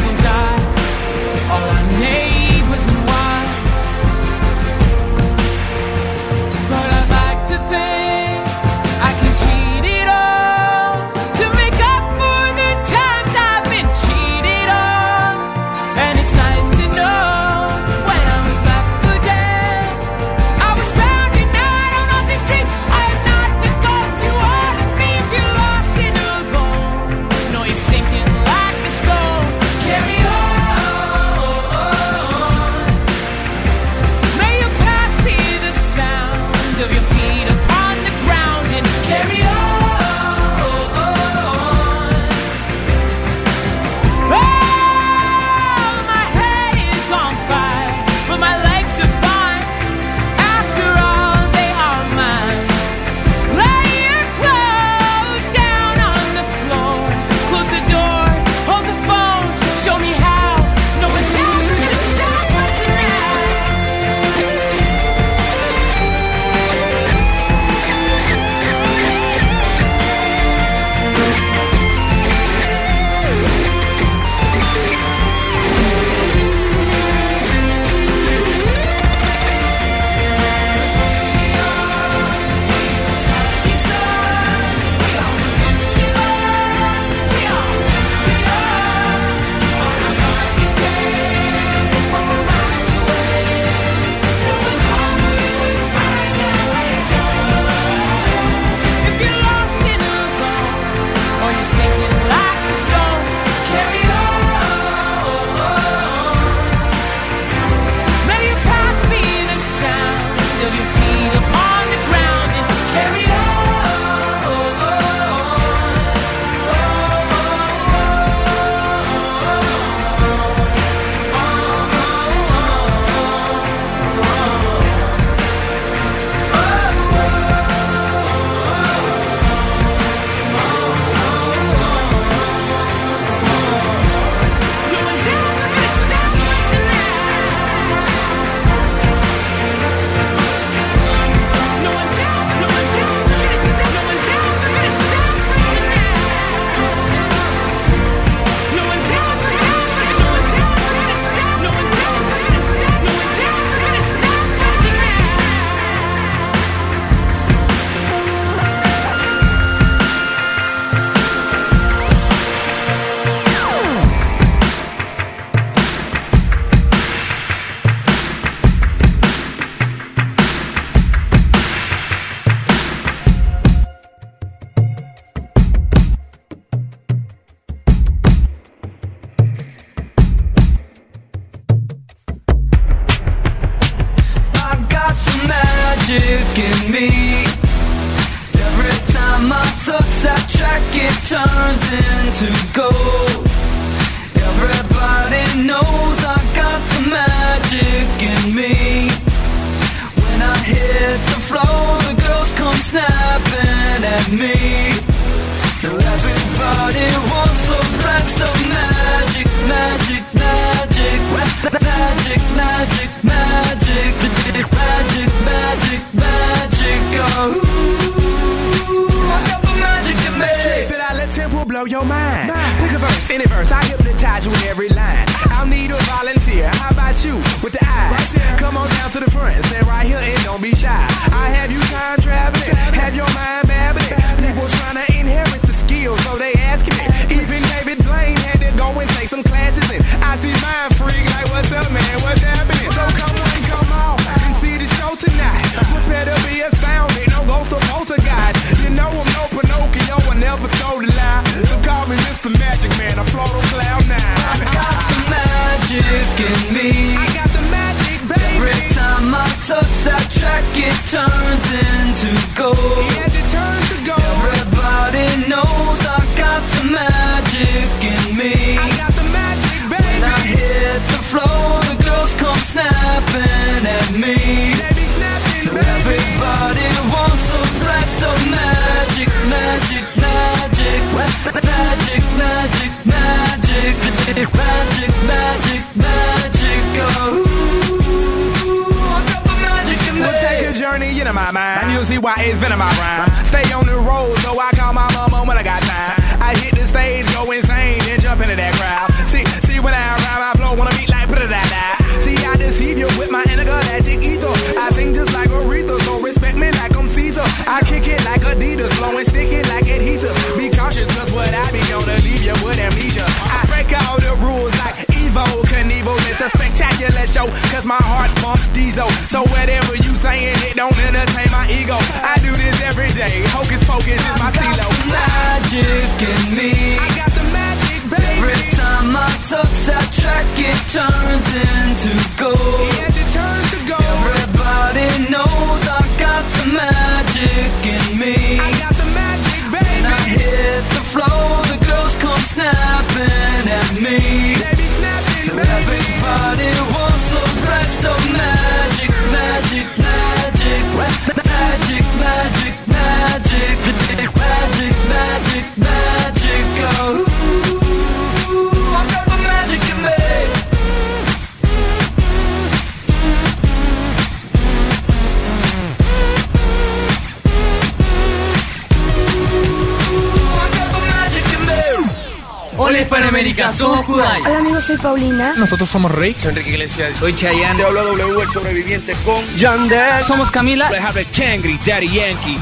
[374.21, 375.55] Hola amigos, soy Paulina.
[375.57, 376.37] Nosotros somos Rick.
[376.37, 377.17] Soy Enrique Iglesias.
[377.17, 377.79] Soy Chayanne.
[377.79, 380.23] Te habla W, el sobreviviente con Yandel.
[380.25, 380.91] Somos Camila.
[381.35, 382.59] Kangri, Daddy Yankee.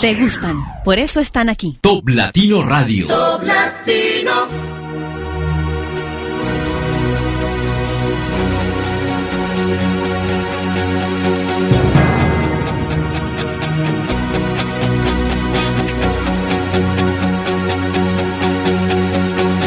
[0.00, 1.78] Te gustan, por eso están aquí.
[1.80, 3.06] Top Latino Radio.
[3.06, 4.17] Top Latino.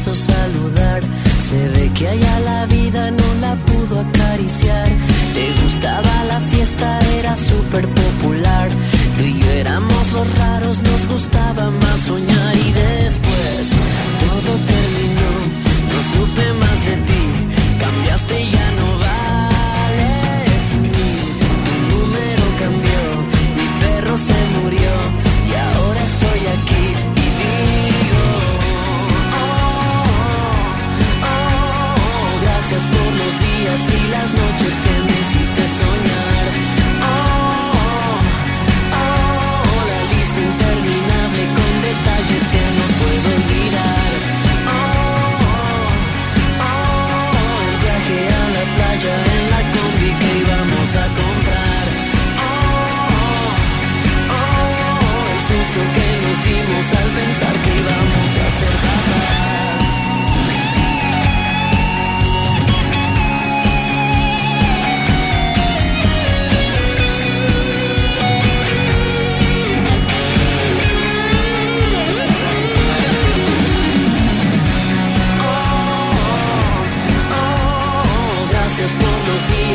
[0.00, 1.02] saludar.
[1.38, 4.88] Se ve que allá la vida no la pudo acariciar.
[5.34, 8.68] Te gustaba la fiesta, era súper popular.
[9.18, 12.56] Tú y yo éramos los raros, nos gustaba más soñar.
[12.56, 13.62] Y después
[14.24, 15.32] todo terminó,
[15.90, 17.22] no supe más de ti.
[17.78, 18.99] Cambiaste y ya no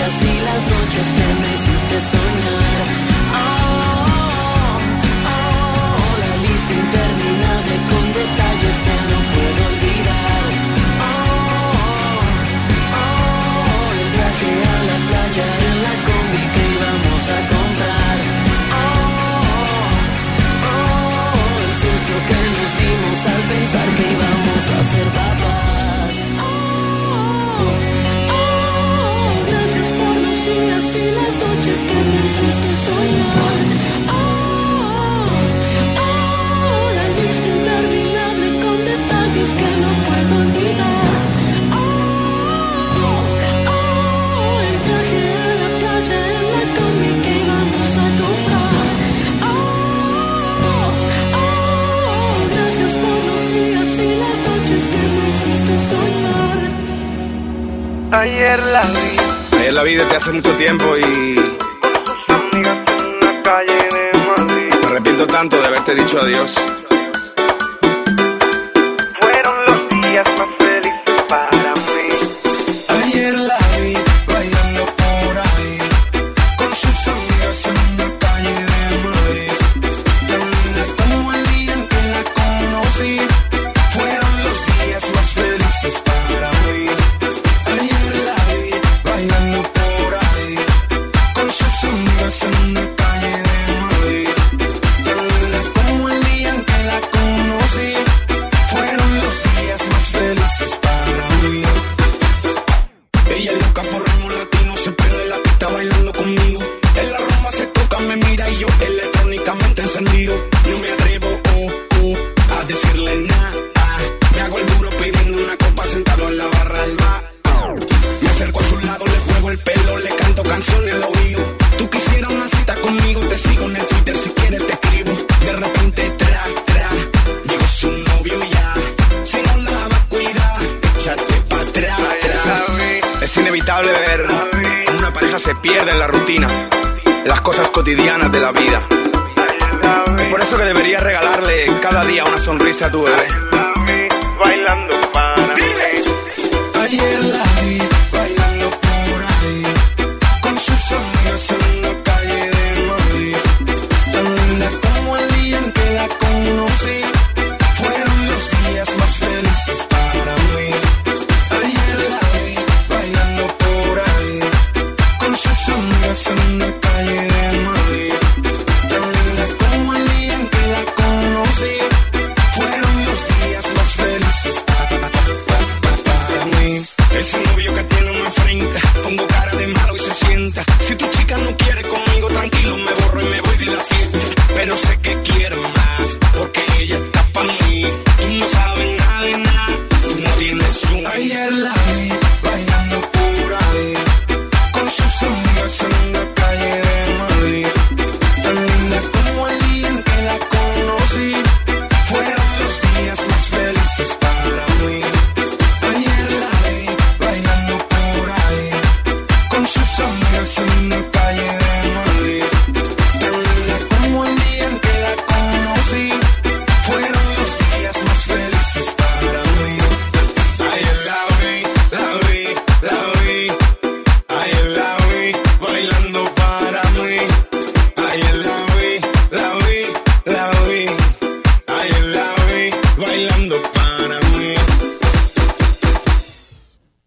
[0.06, 2.86] días y las noches que me hiciste soñar.
[3.34, 3.46] Oh,
[3.96, 4.80] oh,
[5.26, 5.44] oh,
[5.98, 10.50] oh la lista interminable con detalles que no puedo olvidar.
[11.02, 11.14] Oh,
[13.02, 18.18] oh, el viaje a la playa en la combi que íbamos a comprar.
[18.78, 18.88] Oh,
[20.70, 25.65] oh, el susto que nos dimos al pensar que íbamos a ser papás.
[31.84, 33.58] que me hiciste soñar.
[34.08, 35.28] Oh,
[36.04, 41.16] oh, la lista interminable con detalles que no puedo olvidar.
[41.76, 41.84] Oh,
[43.74, 48.88] oh, el viaje a la playa en la combi que íbamos a comprar.
[49.50, 49.54] Oh,
[51.40, 56.60] oh, gracias por los días y las noches que me hiciste soñar.
[58.12, 59.12] Ayer la vi.
[59.60, 61.55] Ayer la vi desde hace mucho tiempo y
[65.96, 66.85] dicho adiós.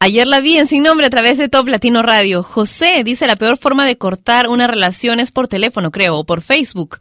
[0.08, 2.42] Ayer la vi en Sin Nombre a través de Top Latino Radio.
[2.42, 6.40] José dice la peor forma de cortar una relación es por teléfono, creo, o por
[6.40, 6.96] Facebook.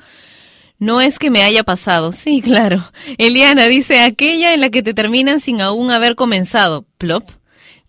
[0.77, 2.11] No es que me haya pasado.
[2.11, 2.83] Sí, claro.
[3.17, 6.85] Eliana dice aquella en la que te terminan sin aún haber comenzado.
[6.97, 7.23] Plop.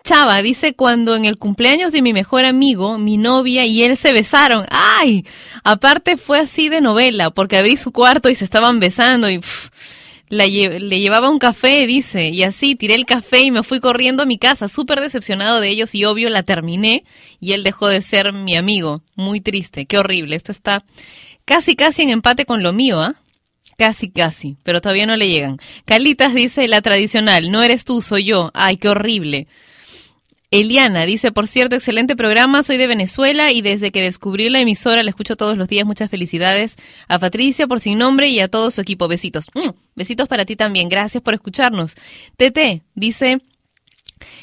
[0.05, 4.13] Chava dice cuando en el cumpleaños de mi mejor amigo, mi novia y él se
[4.13, 4.67] besaron.
[4.71, 5.27] ¡Ay!
[5.65, 9.41] Aparte fue así de novela, porque abrí su cuarto y se estaban besando y
[10.29, 13.81] la lle- le llevaba un café, dice, y así tiré el café y me fui
[13.81, 17.05] corriendo a mi casa, súper decepcionado de ellos y obvio la terminé
[17.41, 19.03] y él dejó de ser mi amigo.
[19.15, 20.37] Muy triste, qué horrible.
[20.37, 20.85] Esto está
[21.45, 23.15] casi casi en empate con lo mío, ¿ah?
[23.79, 25.59] Casi, casi, pero todavía no le llegan.
[25.85, 28.51] Calitas dice la tradicional, no eres tú, soy yo.
[28.53, 29.47] Ay, qué horrible.
[30.51, 35.03] Eliana dice, por cierto, excelente programa, soy de Venezuela y desde que descubrí la emisora
[35.03, 35.85] la escucho todos los días.
[35.85, 36.77] Muchas felicidades
[37.07, 39.09] a Patricia por sin nombre y a todo su equipo.
[39.09, 39.49] Besitos.
[39.55, 40.89] Mm, Besitos para ti también.
[40.89, 41.97] Gracias por escucharnos.
[42.39, 43.43] Tete dice,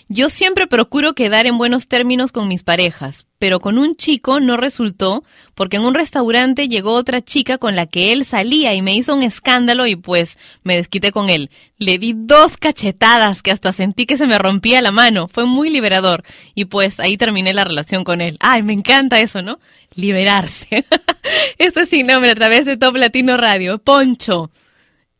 [0.08, 4.56] yo siempre procuro quedar en buenos términos con mis parejas, pero con un chico no
[4.56, 5.24] resultó
[5.56, 9.16] porque en un restaurante llegó otra chica con la que él salía y me hizo
[9.16, 11.50] un escándalo y pues me desquité con él.
[11.78, 15.28] Le di dos cachetadas que hasta sentí que se me rompía la mano.
[15.28, 16.24] Fue muy liberador
[16.54, 18.38] y pues ahí terminé la relación con él.
[18.42, 19.60] Ay, me encanta eso, ¿no?
[19.96, 20.86] Liberarse.
[21.58, 23.80] Esto es sin nombre a través de Top Latino Radio.
[23.80, 24.52] Poncho,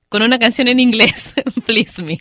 [0.10, 1.34] con una canción en inglés.
[1.66, 2.20] Please me.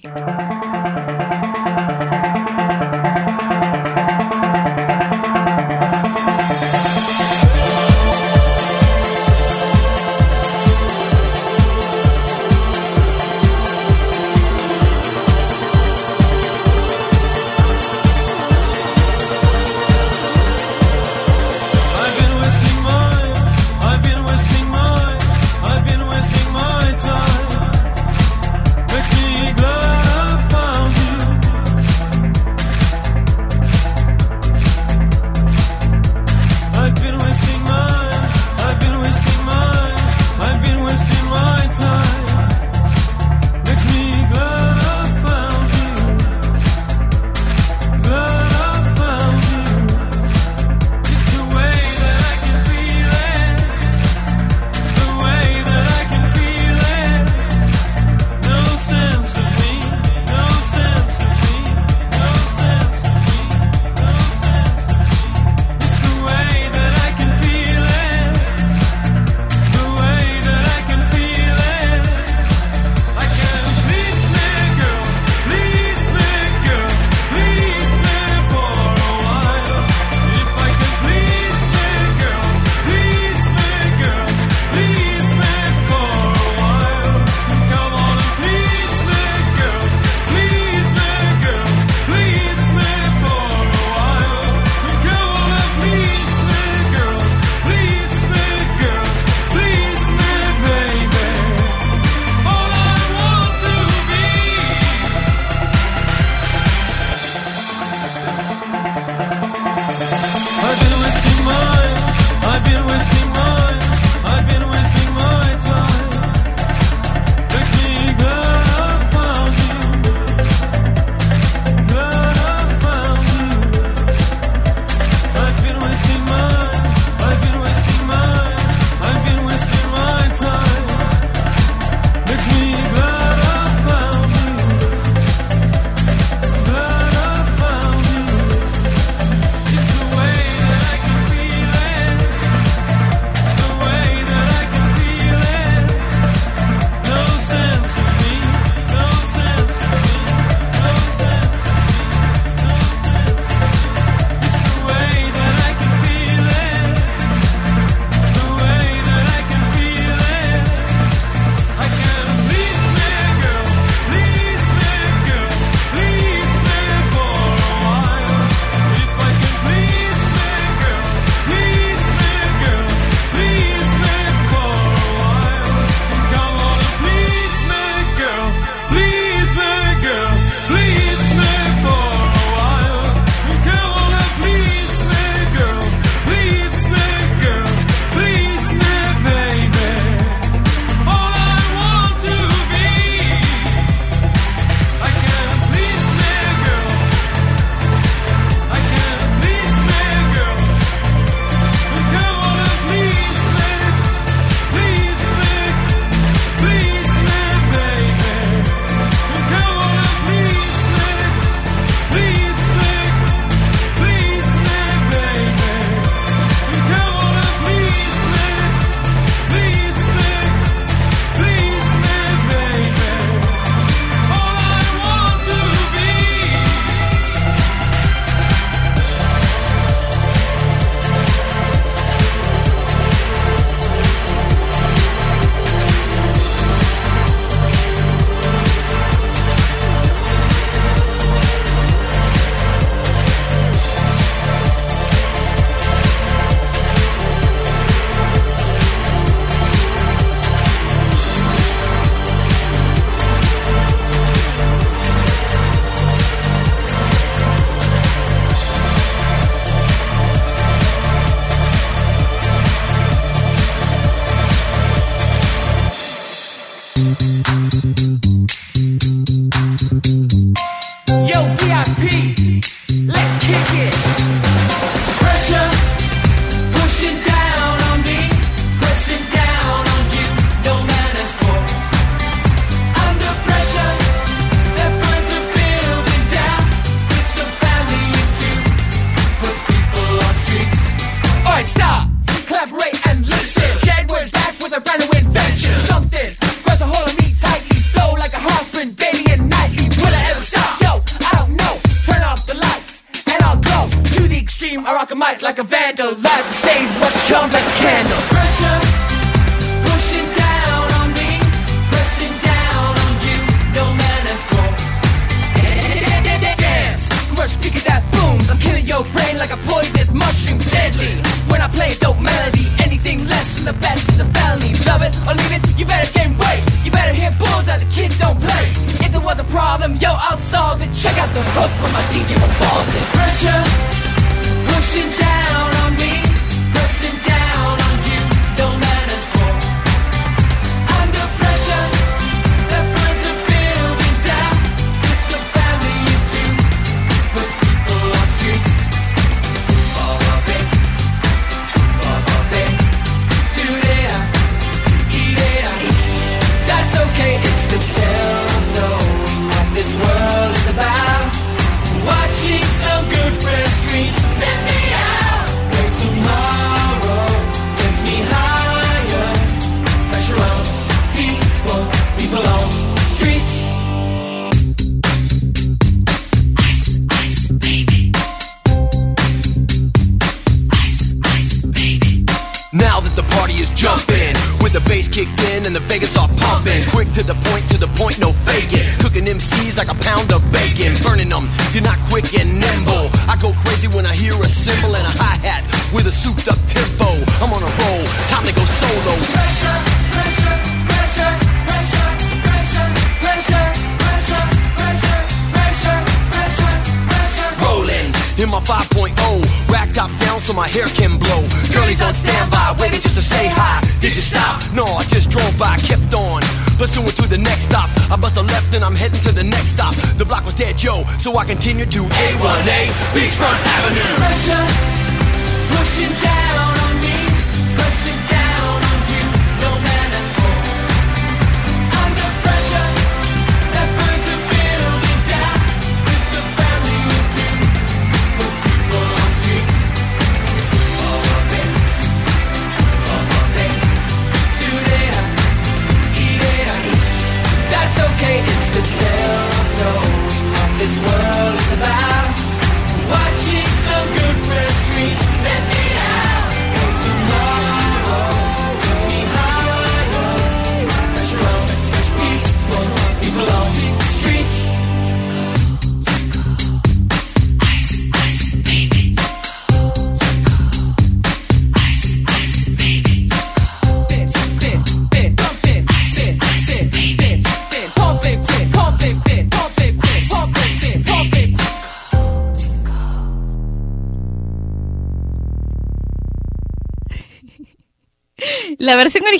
[421.24, 421.53] So I continued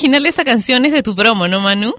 [0.05, 1.95] original de esta canción es de tu promo, ¿no, Manu?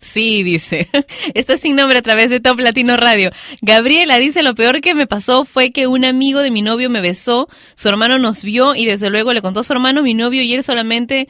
[0.00, 0.88] Sí, dice.
[1.34, 3.30] Está sin nombre a través de Top Latino Radio.
[3.60, 7.00] Gabriela dice, lo peor que me pasó fue que un amigo de mi novio me
[7.00, 10.42] besó, su hermano nos vio y desde luego le contó a su hermano, mi novio,
[10.42, 11.28] y él solamente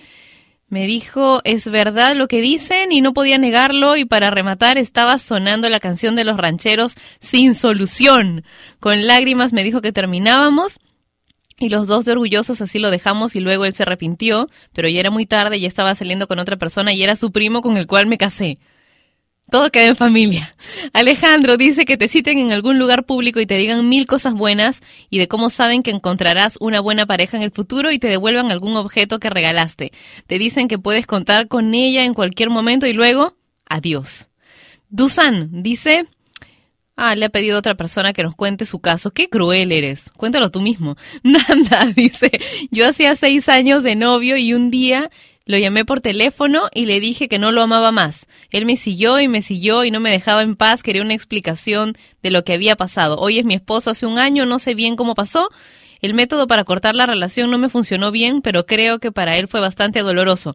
[0.69, 5.19] me dijo, es verdad lo que dicen y no podía negarlo y para rematar estaba
[5.19, 8.43] sonando la canción de los rancheros sin solución.
[8.79, 10.79] Con lágrimas me dijo que terminábamos
[11.61, 14.99] y los dos de orgullosos así lo dejamos y luego él se arrepintió, pero ya
[14.99, 17.87] era muy tarde, ya estaba saliendo con otra persona y era su primo con el
[17.87, 18.59] cual me casé.
[19.51, 20.55] Todo queda en familia.
[20.95, 24.81] Alejandro dice que te citen en algún lugar público y te digan mil cosas buenas
[25.11, 28.51] y de cómo saben que encontrarás una buena pareja en el futuro y te devuelvan
[28.51, 29.93] algún objeto que regalaste.
[30.27, 33.37] Te dicen que puedes contar con ella en cualquier momento y luego,
[33.69, 34.31] adiós.
[34.89, 36.07] Dusan dice,
[37.01, 39.11] ah, le ha pedido a otra persona que nos cuente su caso.
[39.11, 40.11] Qué cruel eres.
[40.17, 40.97] Cuéntalo tú mismo.
[41.23, 42.31] Nanda dice,
[42.71, 45.11] yo hacía seis años de novio y un día
[45.47, 48.29] lo llamé por teléfono y le dije que no lo amaba más.
[48.53, 50.83] Él me siguió y me siguió y no me dejaba en paz.
[50.83, 53.17] Quería una explicación de lo que había pasado.
[53.17, 55.49] Hoy es mi esposo hace un año, no sé bien cómo pasó.
[56.03, 59.49] El método para cortar la relación no me funcionó bien, pero creo que para él
[59.49, 60.55] fue bastante doloroso.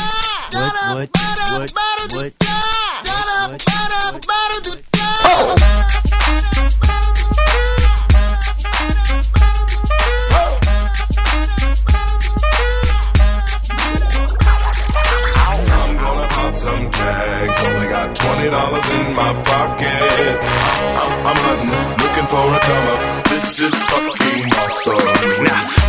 [0.53, 0.73] What?
[0.73, 1.09] What?
[1.51, 1.71] What?
[2.13, 2.33] What?
[16.53, 19.87] Some tags, only got twenty dollars in my pocket.
[21.01, 21.71] I'm, I'm hunting,
[22.03, 23.29] looking for a cover.
[23.29, 25.43] This is fucking awesome.
[25.43, 25.80] Now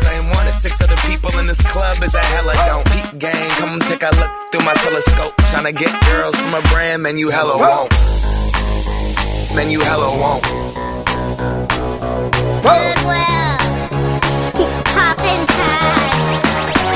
[0.00, 2.86] same one as six other people in this club is a hella don't.
[2.92, 5.34] Peep gang, come take a look through my telescope.
[5.50, 7.92] Tryna get girls from a brand, man, you hella won't.
[9.54, 10.42] Man, you hella won't.
[12.64, 13.58] Goodwill.
[14.96, 16.42] Poppin' tags.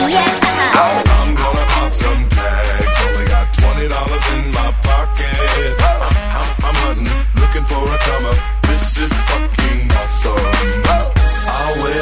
[0.09, 0.33] Yeah.
[0.73, 2.97] I'm gonna pop some tags.
[3.05, 5.77] Only got twenty dollars in my pocket.
[5.83, 6.03] I'm,
[6.41, 8.39] I'm, I'm hunting, looking for a come up.
[8.63, 10.56] This is fucking awesome.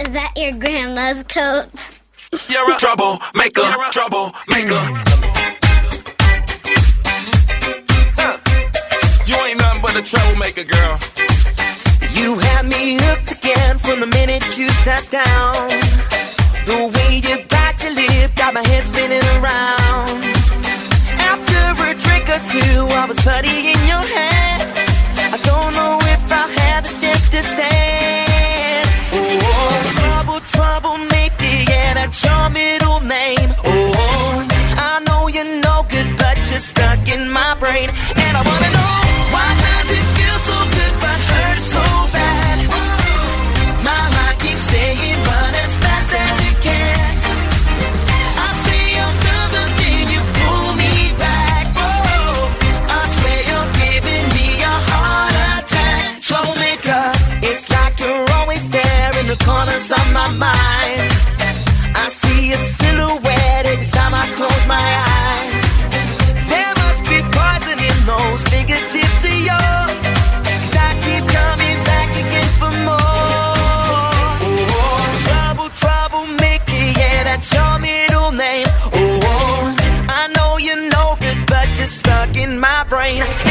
[0.00, 1.68] Is that your grandma's coat?
[2.48, 4.80] You're a troublemaker, troublemaker.
[9.28, 10.96] You ain't nothing but a troublemaker, girl.
[12.16, 15.68] You had me hooked again from the minute you sat down.
[16.64, 20.24] The way you bite your lip got my head spinning around.
[21.28, 24.80] After a drink or two, I was putty in your hands.
[25.28, 27.69] I don't know if I have the strength to stand.
[32.12, 33.54] Your middle name.
[33.64, 34.46] Oh,
[34.76, 37.88] I know you're no good, but you're stuck in my brain.
[37.88, 39.09] And I wanna know
[62.52, 65.70] a silhouette every time I close my eyes.
[66.50, 69.40] There must be poison in those fingertips of
[70.86, 72.98] I keep coming back again for more.
[74.74, 76.26] Oh, trouble,
[76.98, 78.66] yeah, that's your middle name.
[78.94, 79.76] Oh,
[80.08, 83.49] I know you know good, but you're stuck in my brain.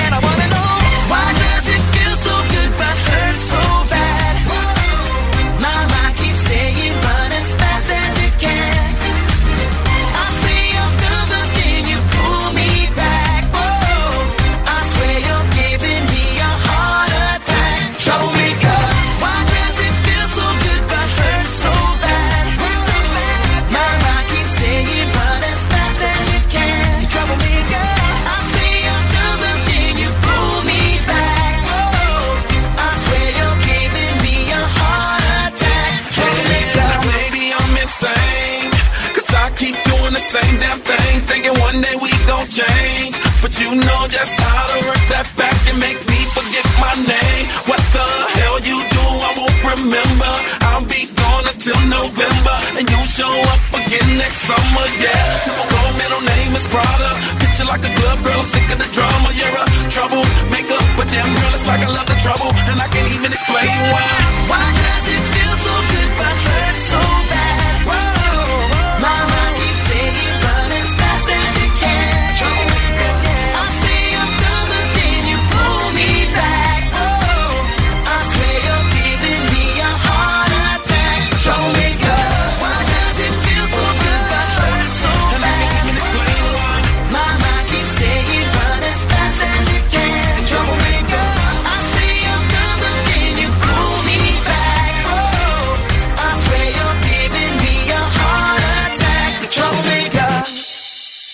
[42.60, 43.16] Change.
[43.40, 47.46] But you know just how to work that back and make me forget my name.
[47.72, 50.34] What the hell you do, I won't remember.
[50.68, 55.24] I'll be gone until November, and you show up again next summer, yeah.
[55.48, 57.12] Typical middle name is Prada.
[57.40, 59.30] Picture like a glove, girl, I'm sick of the drama.
[59.40, 63.10] You're a troublemaker, but damn girl, it's like I love the trouble, and I can't
[63.16, 64.10] even explain why.
[64.52, 65.09] Why does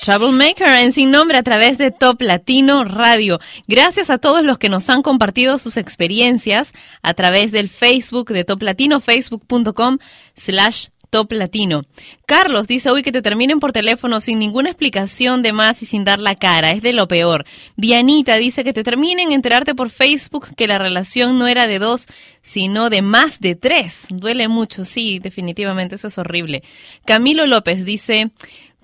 [0.06, 3.40] Troublemaker en sin nombre a través de Top Latino Radio.
[3.68, 8.44] Gracias a todos los que nos han compartido sus experiencias a través del Facebook de
[8.44, 9.98] Top Latino, facebook.com
[10.36, 11.82] slash Top Latino.
[12.28, 16.04] Carlos dice, uy, que te terminen por teléfono sin ninguna explicación de más y sin
[16.04, 17.44] dar la cara, es de lo peor.
[17.76, 22.06] Dianita dice que te terminen enterarte por Facebook que la relación no era de dos,
[22.44, 24.06] sino de más de tres.
[24.10, 26.62] Duele mucho, sí, definitivamente, eso es horrible.
[27.06, 28.32] Camilo López dice,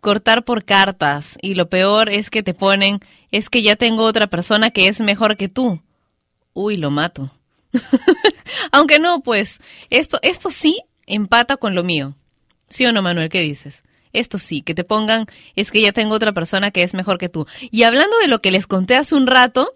[0.02, 3.00] cortar por cartas y lo peor es que te ponen,
[3.32, 5.82] es que ya tengo otra persona que es mejor que tú.
[6.54, 7.32] Uy, lo mato.
[8.72, 9.60] Aunque no, pues,
[9.90, 12.16] esto, esto sí empata con lo mío.
[12.68, 13.30] ¿Sí o no, Manuel?
[13.30, 13.84] ¿Qué dices?
[14.12, 17.30] Esto sí, que te pongan, es que ya tengo otra persona que es mejor que
[17.30, 17.46] tú.
[17.70, 19.72] Y hablando de lo que les conté hace un rato,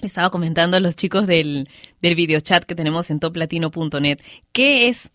[0.00, 1.68] estaba comentando a los chicos del,
[2.02, 4.20] del videochat que tenemos en toplatino.net,
[4.52, 5.12] ¿qué es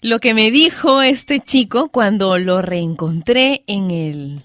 [0.00, 4.40] lo que me dijo este chico cuando lo reencontré en el,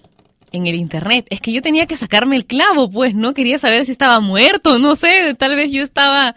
[0.51, 1.27] en el internet?
[1.29, 3.33] Es que yo tenía que sacarme el clavo, pues, ¿no?
[3.33, 6.35] Quería saber si estaba muerto, no sé, tal vez yo estaba,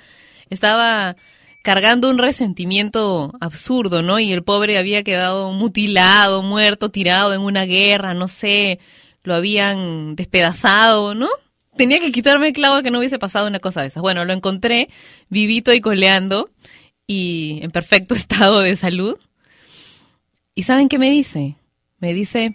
[0.51, 1.17] estaba
[1.63, 4.21] cargando un resentimiento absurdo, ¿no?
[4.21, 8.79] Y el pobre había quedado mutilado, muerto, tirado en una guerra, no sé,
[9.25, 11.29] lo habían despedazado, ¿no?
[11.77, 14.01] Tenía que quitarme el clavo que no hubiese pasado una cosa de esas.
[14.01, 14.89] Bueno, lo encontré
[15.29, 16.51] vivito y coleando
[17.07, 19.19] y en perfecto estado de salud.
[20.55, 21.57] ¿Y saben qué me dice?
[21.99, 22.53] Me dice,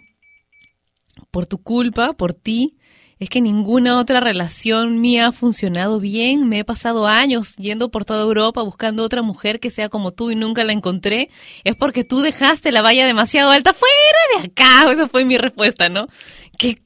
[1.29, 2.77] por tu culpa, por ti,
[3.21, 6.49] es que ninguna otra relación mía ha funcionado bien.
[6.49, 10.31] Me he pasado años yendo por toda Europa buscando otra mujer que sea como tú
[10.31, 11.29] y nunca la encontré.
[11.63, 13.75] Es porque tú dejaste la valla demasiado alta.
[13.75, 14.91] ¡Fuera de acá!
[14.91, 16.07] Esa fue mi respuesta, ¿no?
[16.57, 16.81] ¿Qué,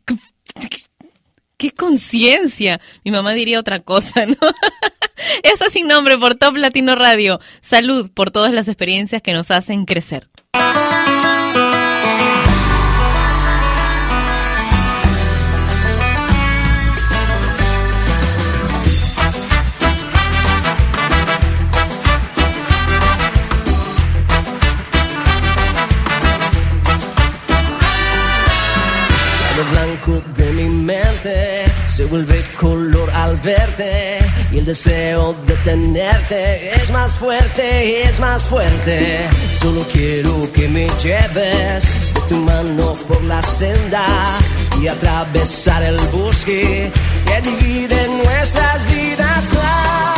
[1.58, 2.82] qué, conciencia?
[3.06, 4.36] Mi mamá diría otra cosa, ¿no?
[5.44, 7.40] Eso sin nombre por Top Latino Radio.
[7.62, 10.30] Salud por todas las experiencias que nos hacen crecer.
[29.72, 34.20] Blanco de mi mente se vuelve color al verte
[34.52, 39.28] y el deseo de tenerte es más fuerte, es más fuerte.
[39.34, 44.06] Solo quiero que me lleves de tu mano por la senda
[44.80, 46.92] y atravesar el bosque
[47.26, 50.15] que divide nuestras vidas.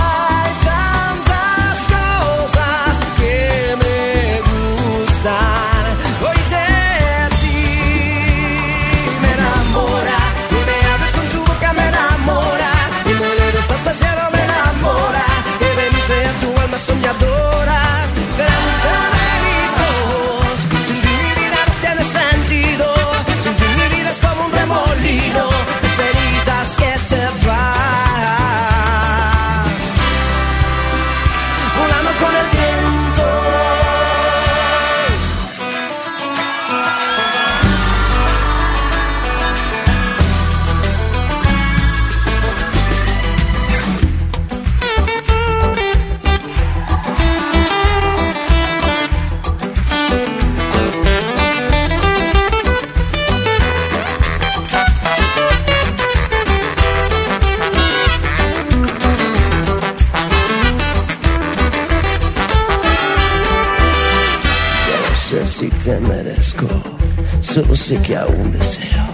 [67.39, 69.06] Solo sé que aún deseo.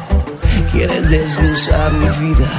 [0.72, 2.50] Quieres desglosar mi vida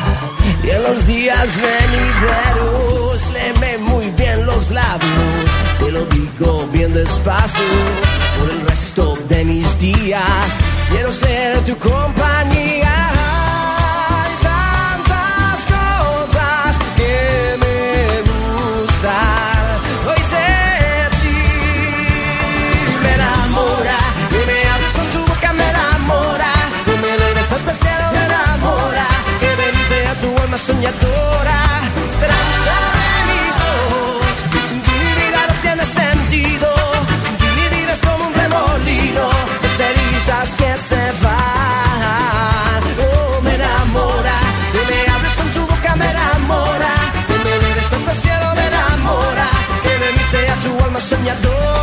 [0.62, 5.50] y en los días venideros léeme muy bien los labios.
[5.78, 7.64] Te lo digo bien despacio
[8.38, 10.58] por el resto de mis días.
[10.90, 12.93] quiero ser tu compañía.
[30.64, 31.58] Soñadora,
[32.10, 34.34] esperanza de mis ojos.
[34.68, 36.68] Sin ti mi vida no tiene sentido,
[37.24, 39.24] sin ti mi vida es como un remolino
[39.60, 42.82] de cenizas que se van.
[43.04, 44.36] Oh, me enamora,
[44.72, 46.92] que me hables con tu boca me enamora,
[47.28, 49.48] que me eleves hasta el cielo me enamora,
[49.82, 51.73] que bendice a tu alma soñadora,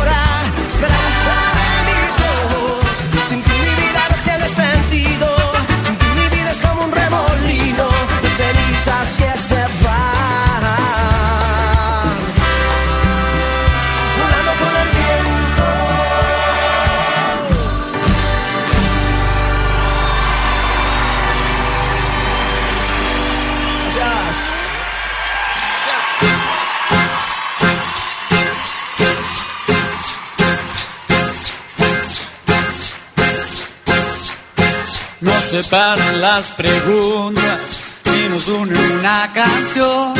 [35.52, 37.58] separan las preguntas
[38.06, 40.14] y nos une una canción.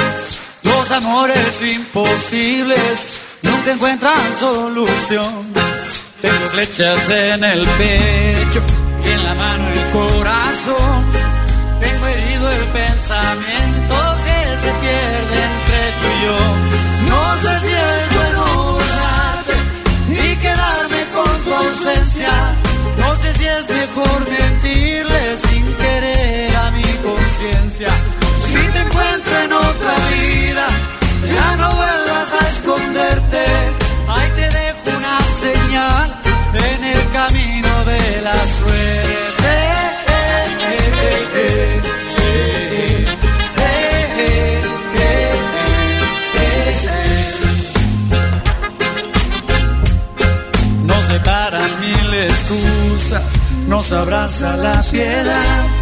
[0.63, 3.09] Los amores imposibles
[3.41, 5.47] nunca encuentran solución.
[6.21, 8.61] Tengo flechas en el pecho
[9.07, 11.01] y en la mano el corazón.
[11.81, 13.97] Tengo herido el pensamiento
[14.27, 16.41] que se pierde entre tú y yo.
[17.09, 18.43] No sé si es bueno
[18.75, 19.55] borrarte
[20.11, 22.33] y quedarme con tu ausencia.
[22.99, 24.29] No sé si es mejor
[27.43, 30.67] Si te encuentro en otra vida,
[31.35, 33.45] ya no vuelvas a esconderte.
[34.09, 36.15] Ahí te dejo una señal
[36.55, 39.23] en el camino de la suerte.
[50.85, 53.23] Nos separan mil excusas,
[53.67, 55.82] nos abraza la piedad.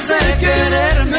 [0.00, 1.09] olvides de quererme.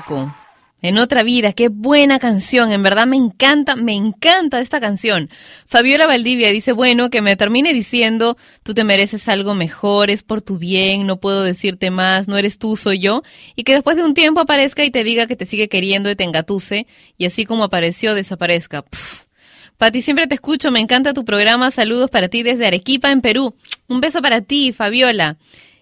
[0.00, 0.34] Gianmarco.
[0.82, 5.30] En otra vida, qué buena canción, en verdad me encanta, me encanta esta canción.
[5.64, 10.42] Fabiola Valdivia dice, bueno, que me termine diciendo, tú te mereces algo mejor, es por
[10.42, 13.22] tu bien, no puedo decirte más, no eres tú, soy yo,
[13.56, 16.14] y que después de un tiempo aparezca y te diga que te sigue queriendo y
[16.14, 16.86] te engatuse,
[17.16, 18.82] y así como apareció, desaparezca.
[18.82, 19.24] Pff.
[19.78, 23.54] Pati, siempre te escucho, me encanta tu programa, saludos para ti desde Arequipa, en Perú.
[23.88, 25.36] Un beso para ti, Fabiola.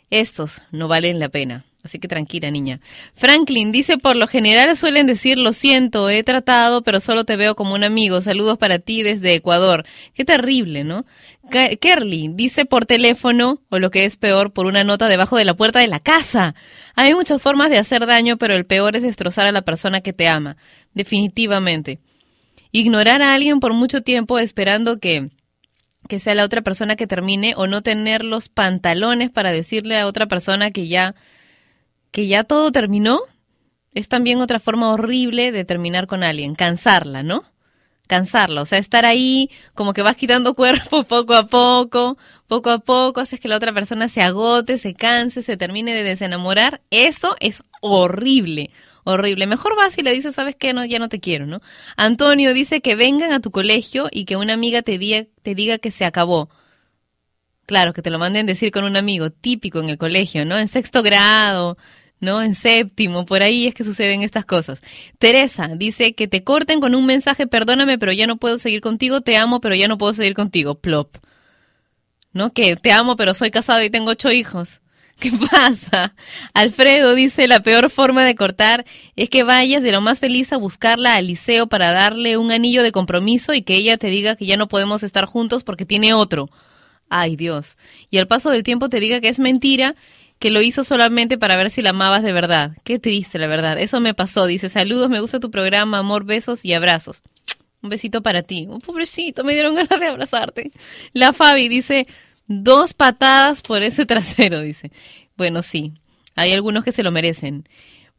[0.08, 1.64] Estos no valen la pena.
[1.84, 2.80] Así que tranquila, niña.
[3.12, 7.54] Franklin dice, por lo general suelen decir, lo siento, he tratado, pero solo te veo
[7.54, 8.22] como un amigo.
[8.22, 9.84] Saludos para ti desde Ecuador.
[10.14, 11.04] Qué terrible, ¿no?
[11.50, 15.44] Ke- Kerly dice por teléfono, o lo que es peor, por una nota debajo de
[15.44, 16.54] la puerta de la casa.
[16.96, 20.14] Hay muchas formas de hacer daño, pero el peor es destrozar a la persona que
[20.14, 20.56] te ama.
[20.94, 21.98] Definitivamente.
[22.72, 25.28] Ignorar a alguien por mucho tiempo esperando que
[26.08, 30.06] que sea la otra persona que termine o no tener los pantalones para decirle a
[30.06, 31.14] otra persona que ya
[32.14, 33.22] que ya todo terminó
[33.92, 37.42] es también otra forma horrible de terminar con alguien, cansarla, ¿no?
[38.06, 42.16] Cansarla, o sea, estar ahí como que vas quitando cuerpo poco a poco,
[42.46, 46.04] poco a poco, haces que la otra persona se agote, se canse, se termine de
[46.04, 46.82] desenamorar.
[46.90, 48.70] Eso es horrible,
[49.02, 49.48] horrible.
[49.48, 50.72] Mejor vas y le dices, ¿sabes qué?
[50.72, 51.62] No, ya no te quiero, ¿no?
[51.96, 55.78] Antonio dice que vengan a tu colegio y que una amiga te diga, te diga
[55.78, 56.48] que se acabó.
[57.66, 60.56] Claro, que te lo manden decir con un amigo, típico en el colegio, ¿no?
[60.56, 61.76] En sexto grado,
[62.20, 62.42] ¿no?
[62.42, 64.80] En séptimo, por ahí es que suceden estas cosas.
[65.18, 69.20] Teresa dice que te corten con un mensaje, perdóname, pero ya no puedo seguir contigo,
[69.20, 71.16] te amo, pero ya no puedo seguir contigo, plop.
[72.32, 72.52] ¿No?
[72.52, 74.80] Que te amo, pero soy casado y tengo ocho hijos.
[75.20, 76.14] ¿Qué pasa?
[76.54, 78.84] Alfredo dice, la peor forma de cortar
[79.16, 82.82] es que vayas de lo más feliz a buscarla al liceo para darle un anillo
[82.82, 86.14] de compromiso y que ella te diga que ya no podemos estar juntos porque tiene
[86.14, 86.50] otro.
[87.08, 87.76] Ay, Dios.
[88.10, 89.94] Y al paso del tiempo te diga que es mentira,
[90.44, 92.76] que lo hizo solamente para ver si la amabas de verdad.
[92.84, 93.80] Qué triste, la verdad.
[93.80, 94.44] Eso me pasó.
[94.44, 97.22] Dice, saludos, me gusta tu programa, amor, besos y abrazos.
[97.80, 98.66] Un besito para ti.
[98.68, 100.70] Oh, pobrecito, me dieron ganas de abrazarte.
[101.14, 102.04] La Fabi dice,
[102.46, 104.92] dos patadas por ese trasero, dice.
[105.34, 105.94] Bueno, sí,
[106.34, 107.66] hay algunos que se lo merecen.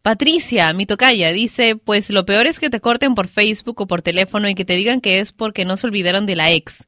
[0.01, 4.01] Patricia, mi tocaya, dice, pues lo peor es que te corten por Facebook o por
[4.01, 6.85] teléfono y que te digan que es porque no se olvidaron de la ex.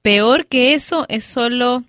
[0.00, 1.84] Peor que eso es solo...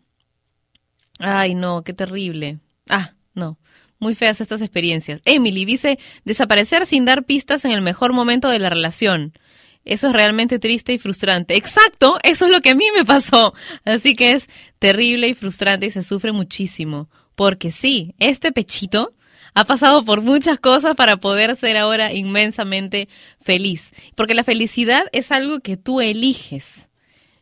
[1.21, 2.59] Ay, no, qué terrible.
[2.89, 3.57] Ah, no.
[3.99, 5.21] Muy feas estas experiencias.
[5.25, 9.33] Emily dice, desaparecer sin dar pistas en el mejor momento de la relación.
[9.85, 11.55] Eso es realmente triste y frustrante.
[11.55, 13.53] Exacto, eso es lo que a mí me pasó.
[13.85, 14.47] Así que es
[14.79, 17.09] terrible y frustrante y se sufre muchísimo.
[17.35, 19.11] Porque sí, este pechito
[19.53, 23.07] ha pasado por muchas cosas para poder ser ahora inmensamente
[23.39, 23.91] feliz.
[24.15, 26.89] Porque la felicidad es algo que tú eliges.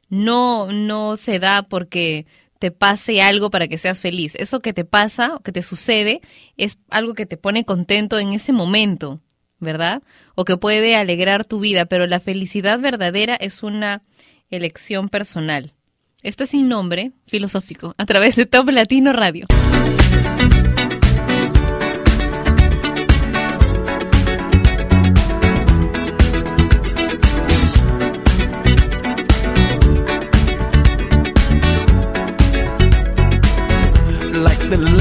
[0.10, 2.26] No, no se da porque
[2.60, 4.36] te pase algo para que seas feliz.
[4.36, 6.22] Eso que te pasa o que te sucede
[6.58, 9.22] es algo que te pone contento en ese momento,
[9.60, 10.04] ¿verdad?
[10.36, 14.04] O que puede alegrar tu vida, pero la felicidad verdadera es una
[14.52, 15.74] elección personal.
[16.22, 19.46] Esto es sin nombre filosófico a través de Top Latino Radio.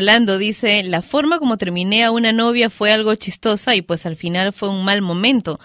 [0.00, 4.16] Rolando dice, la forma como terminé a una novia fue algo chistosa y pues al
[4.16, 5.60] final fue un mal momento.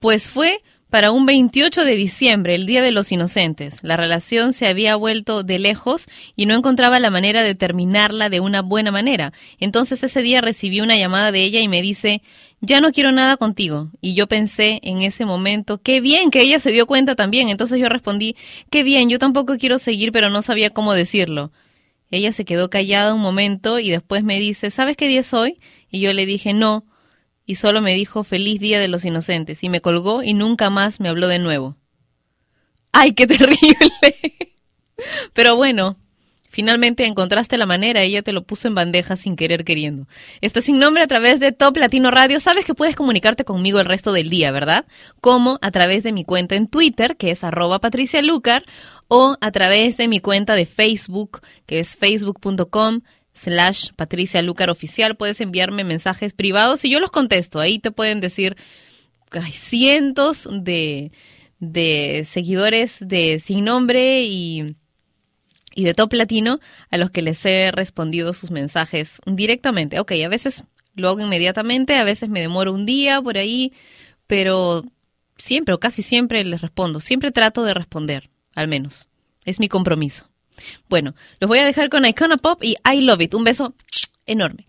[0.00, 3.80] Pues fue para un 28 de diciembre, el Día de los Inocentes.
[3.82, 8.40] La relación se había vuelto de lejos y no encontraba la manera de terminarla de
[8.40, 9.34] una buena manera.
[9.60, 12.22] Entonces ese día recibí una llamada de ella y me dice,
[12.62, 13.90] ya no quiero nada contigo.
[14.00, 17.50] Y yo pensé en ese momento, qué bien que ella se dio cuenta también.
[17.50, 18.34] Entonces yo respondí,
[18.70, 21.52] qué bien, yo tampoco quiero seguir, pero no sabía cómo decirlo.
[22.10, 25.60] Ella se quedó callada un momento y después me dice, ¿sabes qué día es hoy?
[25.90, 26.86] Y yo le dije, no.
[27.46, 29.62] Y solo me dijo, feliz día de los inocentes.
[29.64, 31.76] Y me colgó y nunca más me habló de nuevo.
[32.92, 33.76] ¡Ay, qué terrible!
[35.32, 35.98] Pero bueno,
[36.54, 40.06] finalmente encontraste la manera, ella te lo puso en bandeja sin querer queriendo.
[40.40, 42.38] Esto es sin nombre a través de Top Latino Radio.
[42.38, 44.86] Sabes que puedes comunicarte conmigo el resto del día, ¿verdad?
[45.20, 48.62] Como a través de mi cuenta en Twitter, que es arroba Patricia Lucar,
[49.08, 53.00] o a través de mi cuenta de Facebook, que es facebook.com
[53.32, 55.16] slash Patricia Lucar Oficial.
[55.16, 57.58] Puedes enviarme mensajes privados y yo los contesto.
[57.58, 58.56] Ahí te pueden decir
[59.32, 61.10] hay cientos de,
[61.58, 64.64] de seguidores de Sin Nombre y,
[65.74, 66.60] y de Top Latino
[66.90, 70.00] a los que les he respondido sus mensajes directamente.
[70.00, 70.64] Ok, a veces
[70.94, 73.72] lo hago inmediatamente, a veces me demoro un día por ahí,
[74.26, 74.84] pero
[75.36, 77.00] siempre o casi siempre les respondo.
[77.00, 79.08] Siempre trato de responder, al menos.
[79.44, 80.30] Es mi compromiso.
[80.88, 83.34] Bueno, los voy a dejar con Icona Pop y I Love It.
[83.34, 83.74] Un beso
[84.26, 84.66] enorme.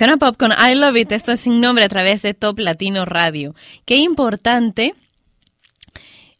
[0.00, 1.12] Pop con I Love It.
[1.12, 3.54] Esto es sin nombre a través de Top Latino Radio.
[3.84, 4.94] Qué importante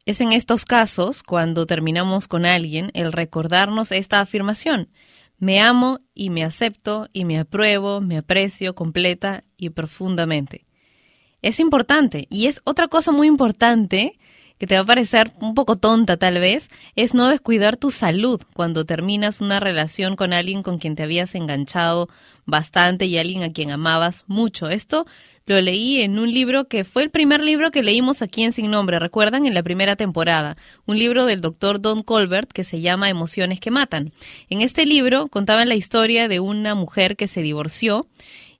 [0.06, 4.88] es en estos casos, cuando terminamos con alguien, el recordarnos esta afirmación.
[5.36, 10.64] Me amo y me acepto y me apruebo, me aprecio completa y profundamente.
[11.42, 12.28] Es importante.
[12.30, 14.18] Y es otra cosa muy importante
[14.60, 18.42] que te va a parecer un poco tonta tal vez, es no descuidar tu salud
[18.52, 22.10] cuando terminas una relación con alguien con quien te habías enganchado
[22.50, 24.68] bastante y alguien a quien amabas mucho.
[24.68, 25.06] Esto
[25.46, 28.70] lo leí en un libro que fue el primer libro que leímos aquí en Sin
[28.70, 30.56] Nombre, recuerdan, en la primera temporada,
[30.86, 34.12] un libro del doctor Don Colbert que se llama Emociones que Matan.
[34.48, 38.06] En este libro contaban la historia de una mujer que se divorció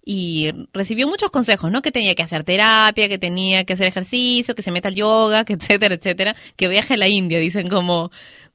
[0.05, 1.83] y recibió muchos consejos, ¿no?
[1.83, 5.45] Que tenía que hacer terapia, que tenía que hacer ejercicio, que se meta al yoga,
[5.45, 8.11] que etcétera, etcétera, que viaje a la India, dicen como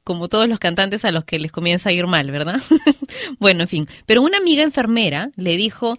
[0.05, 2.61] como todos los cantantes a los que les comienza a ir mal, ¿verdad?
[3.39, 3.87] bueno, en fin.
[4.05, 5.97] Pero una amiga enfermera le dijo,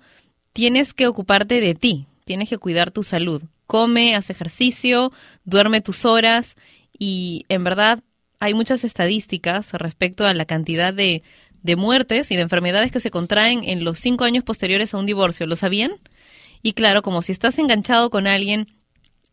[0.52, 3.42] tienes que ocuparte de ti, tienes que cuidar tu salud.
[3.66, 5.12] Come, haz ejercicio,
[5.44, 6.56] duerme tus horas
[6.96, 7.98] y en verdad
[8.38, 11.24] hay muchas estadísticas respecto a la cantidad de,
[11.64, 15.06] de muertes y de enfermedades que se contraen en los cinco años posteriores a un
[15.06, 15.48] divorcio.
[15.48, 15.92] ¿Lo sabían?
[16.62, 18.68] Y claro, como si estás enganchado con alguien,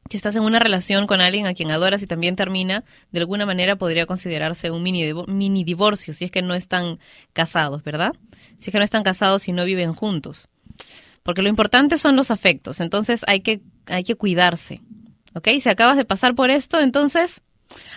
[0.09, 3.45] si estás en una relación con alguien a quien adoras y también termina, de alguna
[3.45, 6.99] manera podría considerarse un mini, mini divorcio si es que no están
[7.33, 8.13] casados, ¿verdad?
[8.57, 10.49] Si es que no están casados y no viven juntos.
[11.23, 14.81] Porque lo importante son los afectos, entonces hay que, hay que cuidarse.
[15.35, 15.47] ¿Ok?
[15.61, 17.41] Si acabas de pasar por esto, entonces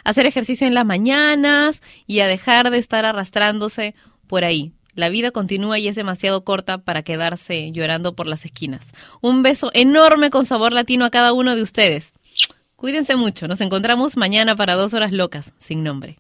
[0.04, 3.94] hacer ejercicio en las mañanas y a dejar de estar arrastrándose
[4.26, 4.72] por ahí.
[4.96, 8.80] La vida continúa y es demasiado corta para quedarse llorando por las esquinas.
[9.20, 12.14] Un beso enorme con sabor latino a cada uno de ustedes.
[12.76, 13.46] Cuídense mucho.
[13.46, 16.16] Nos encontramos mañana para dos horas locas, sin nombre.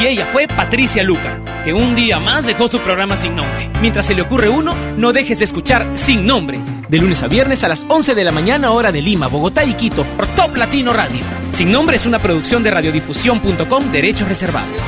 [0.00, 3.70] Y ella fue Patricia Luca, que un día más dejó su programa sin nombre.
[3.80, 7.64] Mientras se le ocurre uno, no dejes de escuchar Sin Nombre, de lunes a viernes
[7.64, 10.92] a las 11 de la mañana hora de Lima, Bogotá y Quito, por Top Latino
[10.92, 11.20] Radio.
[11.50, 14.82] Sin Nombre es una producción de radiodifusión.com, derechos reservados.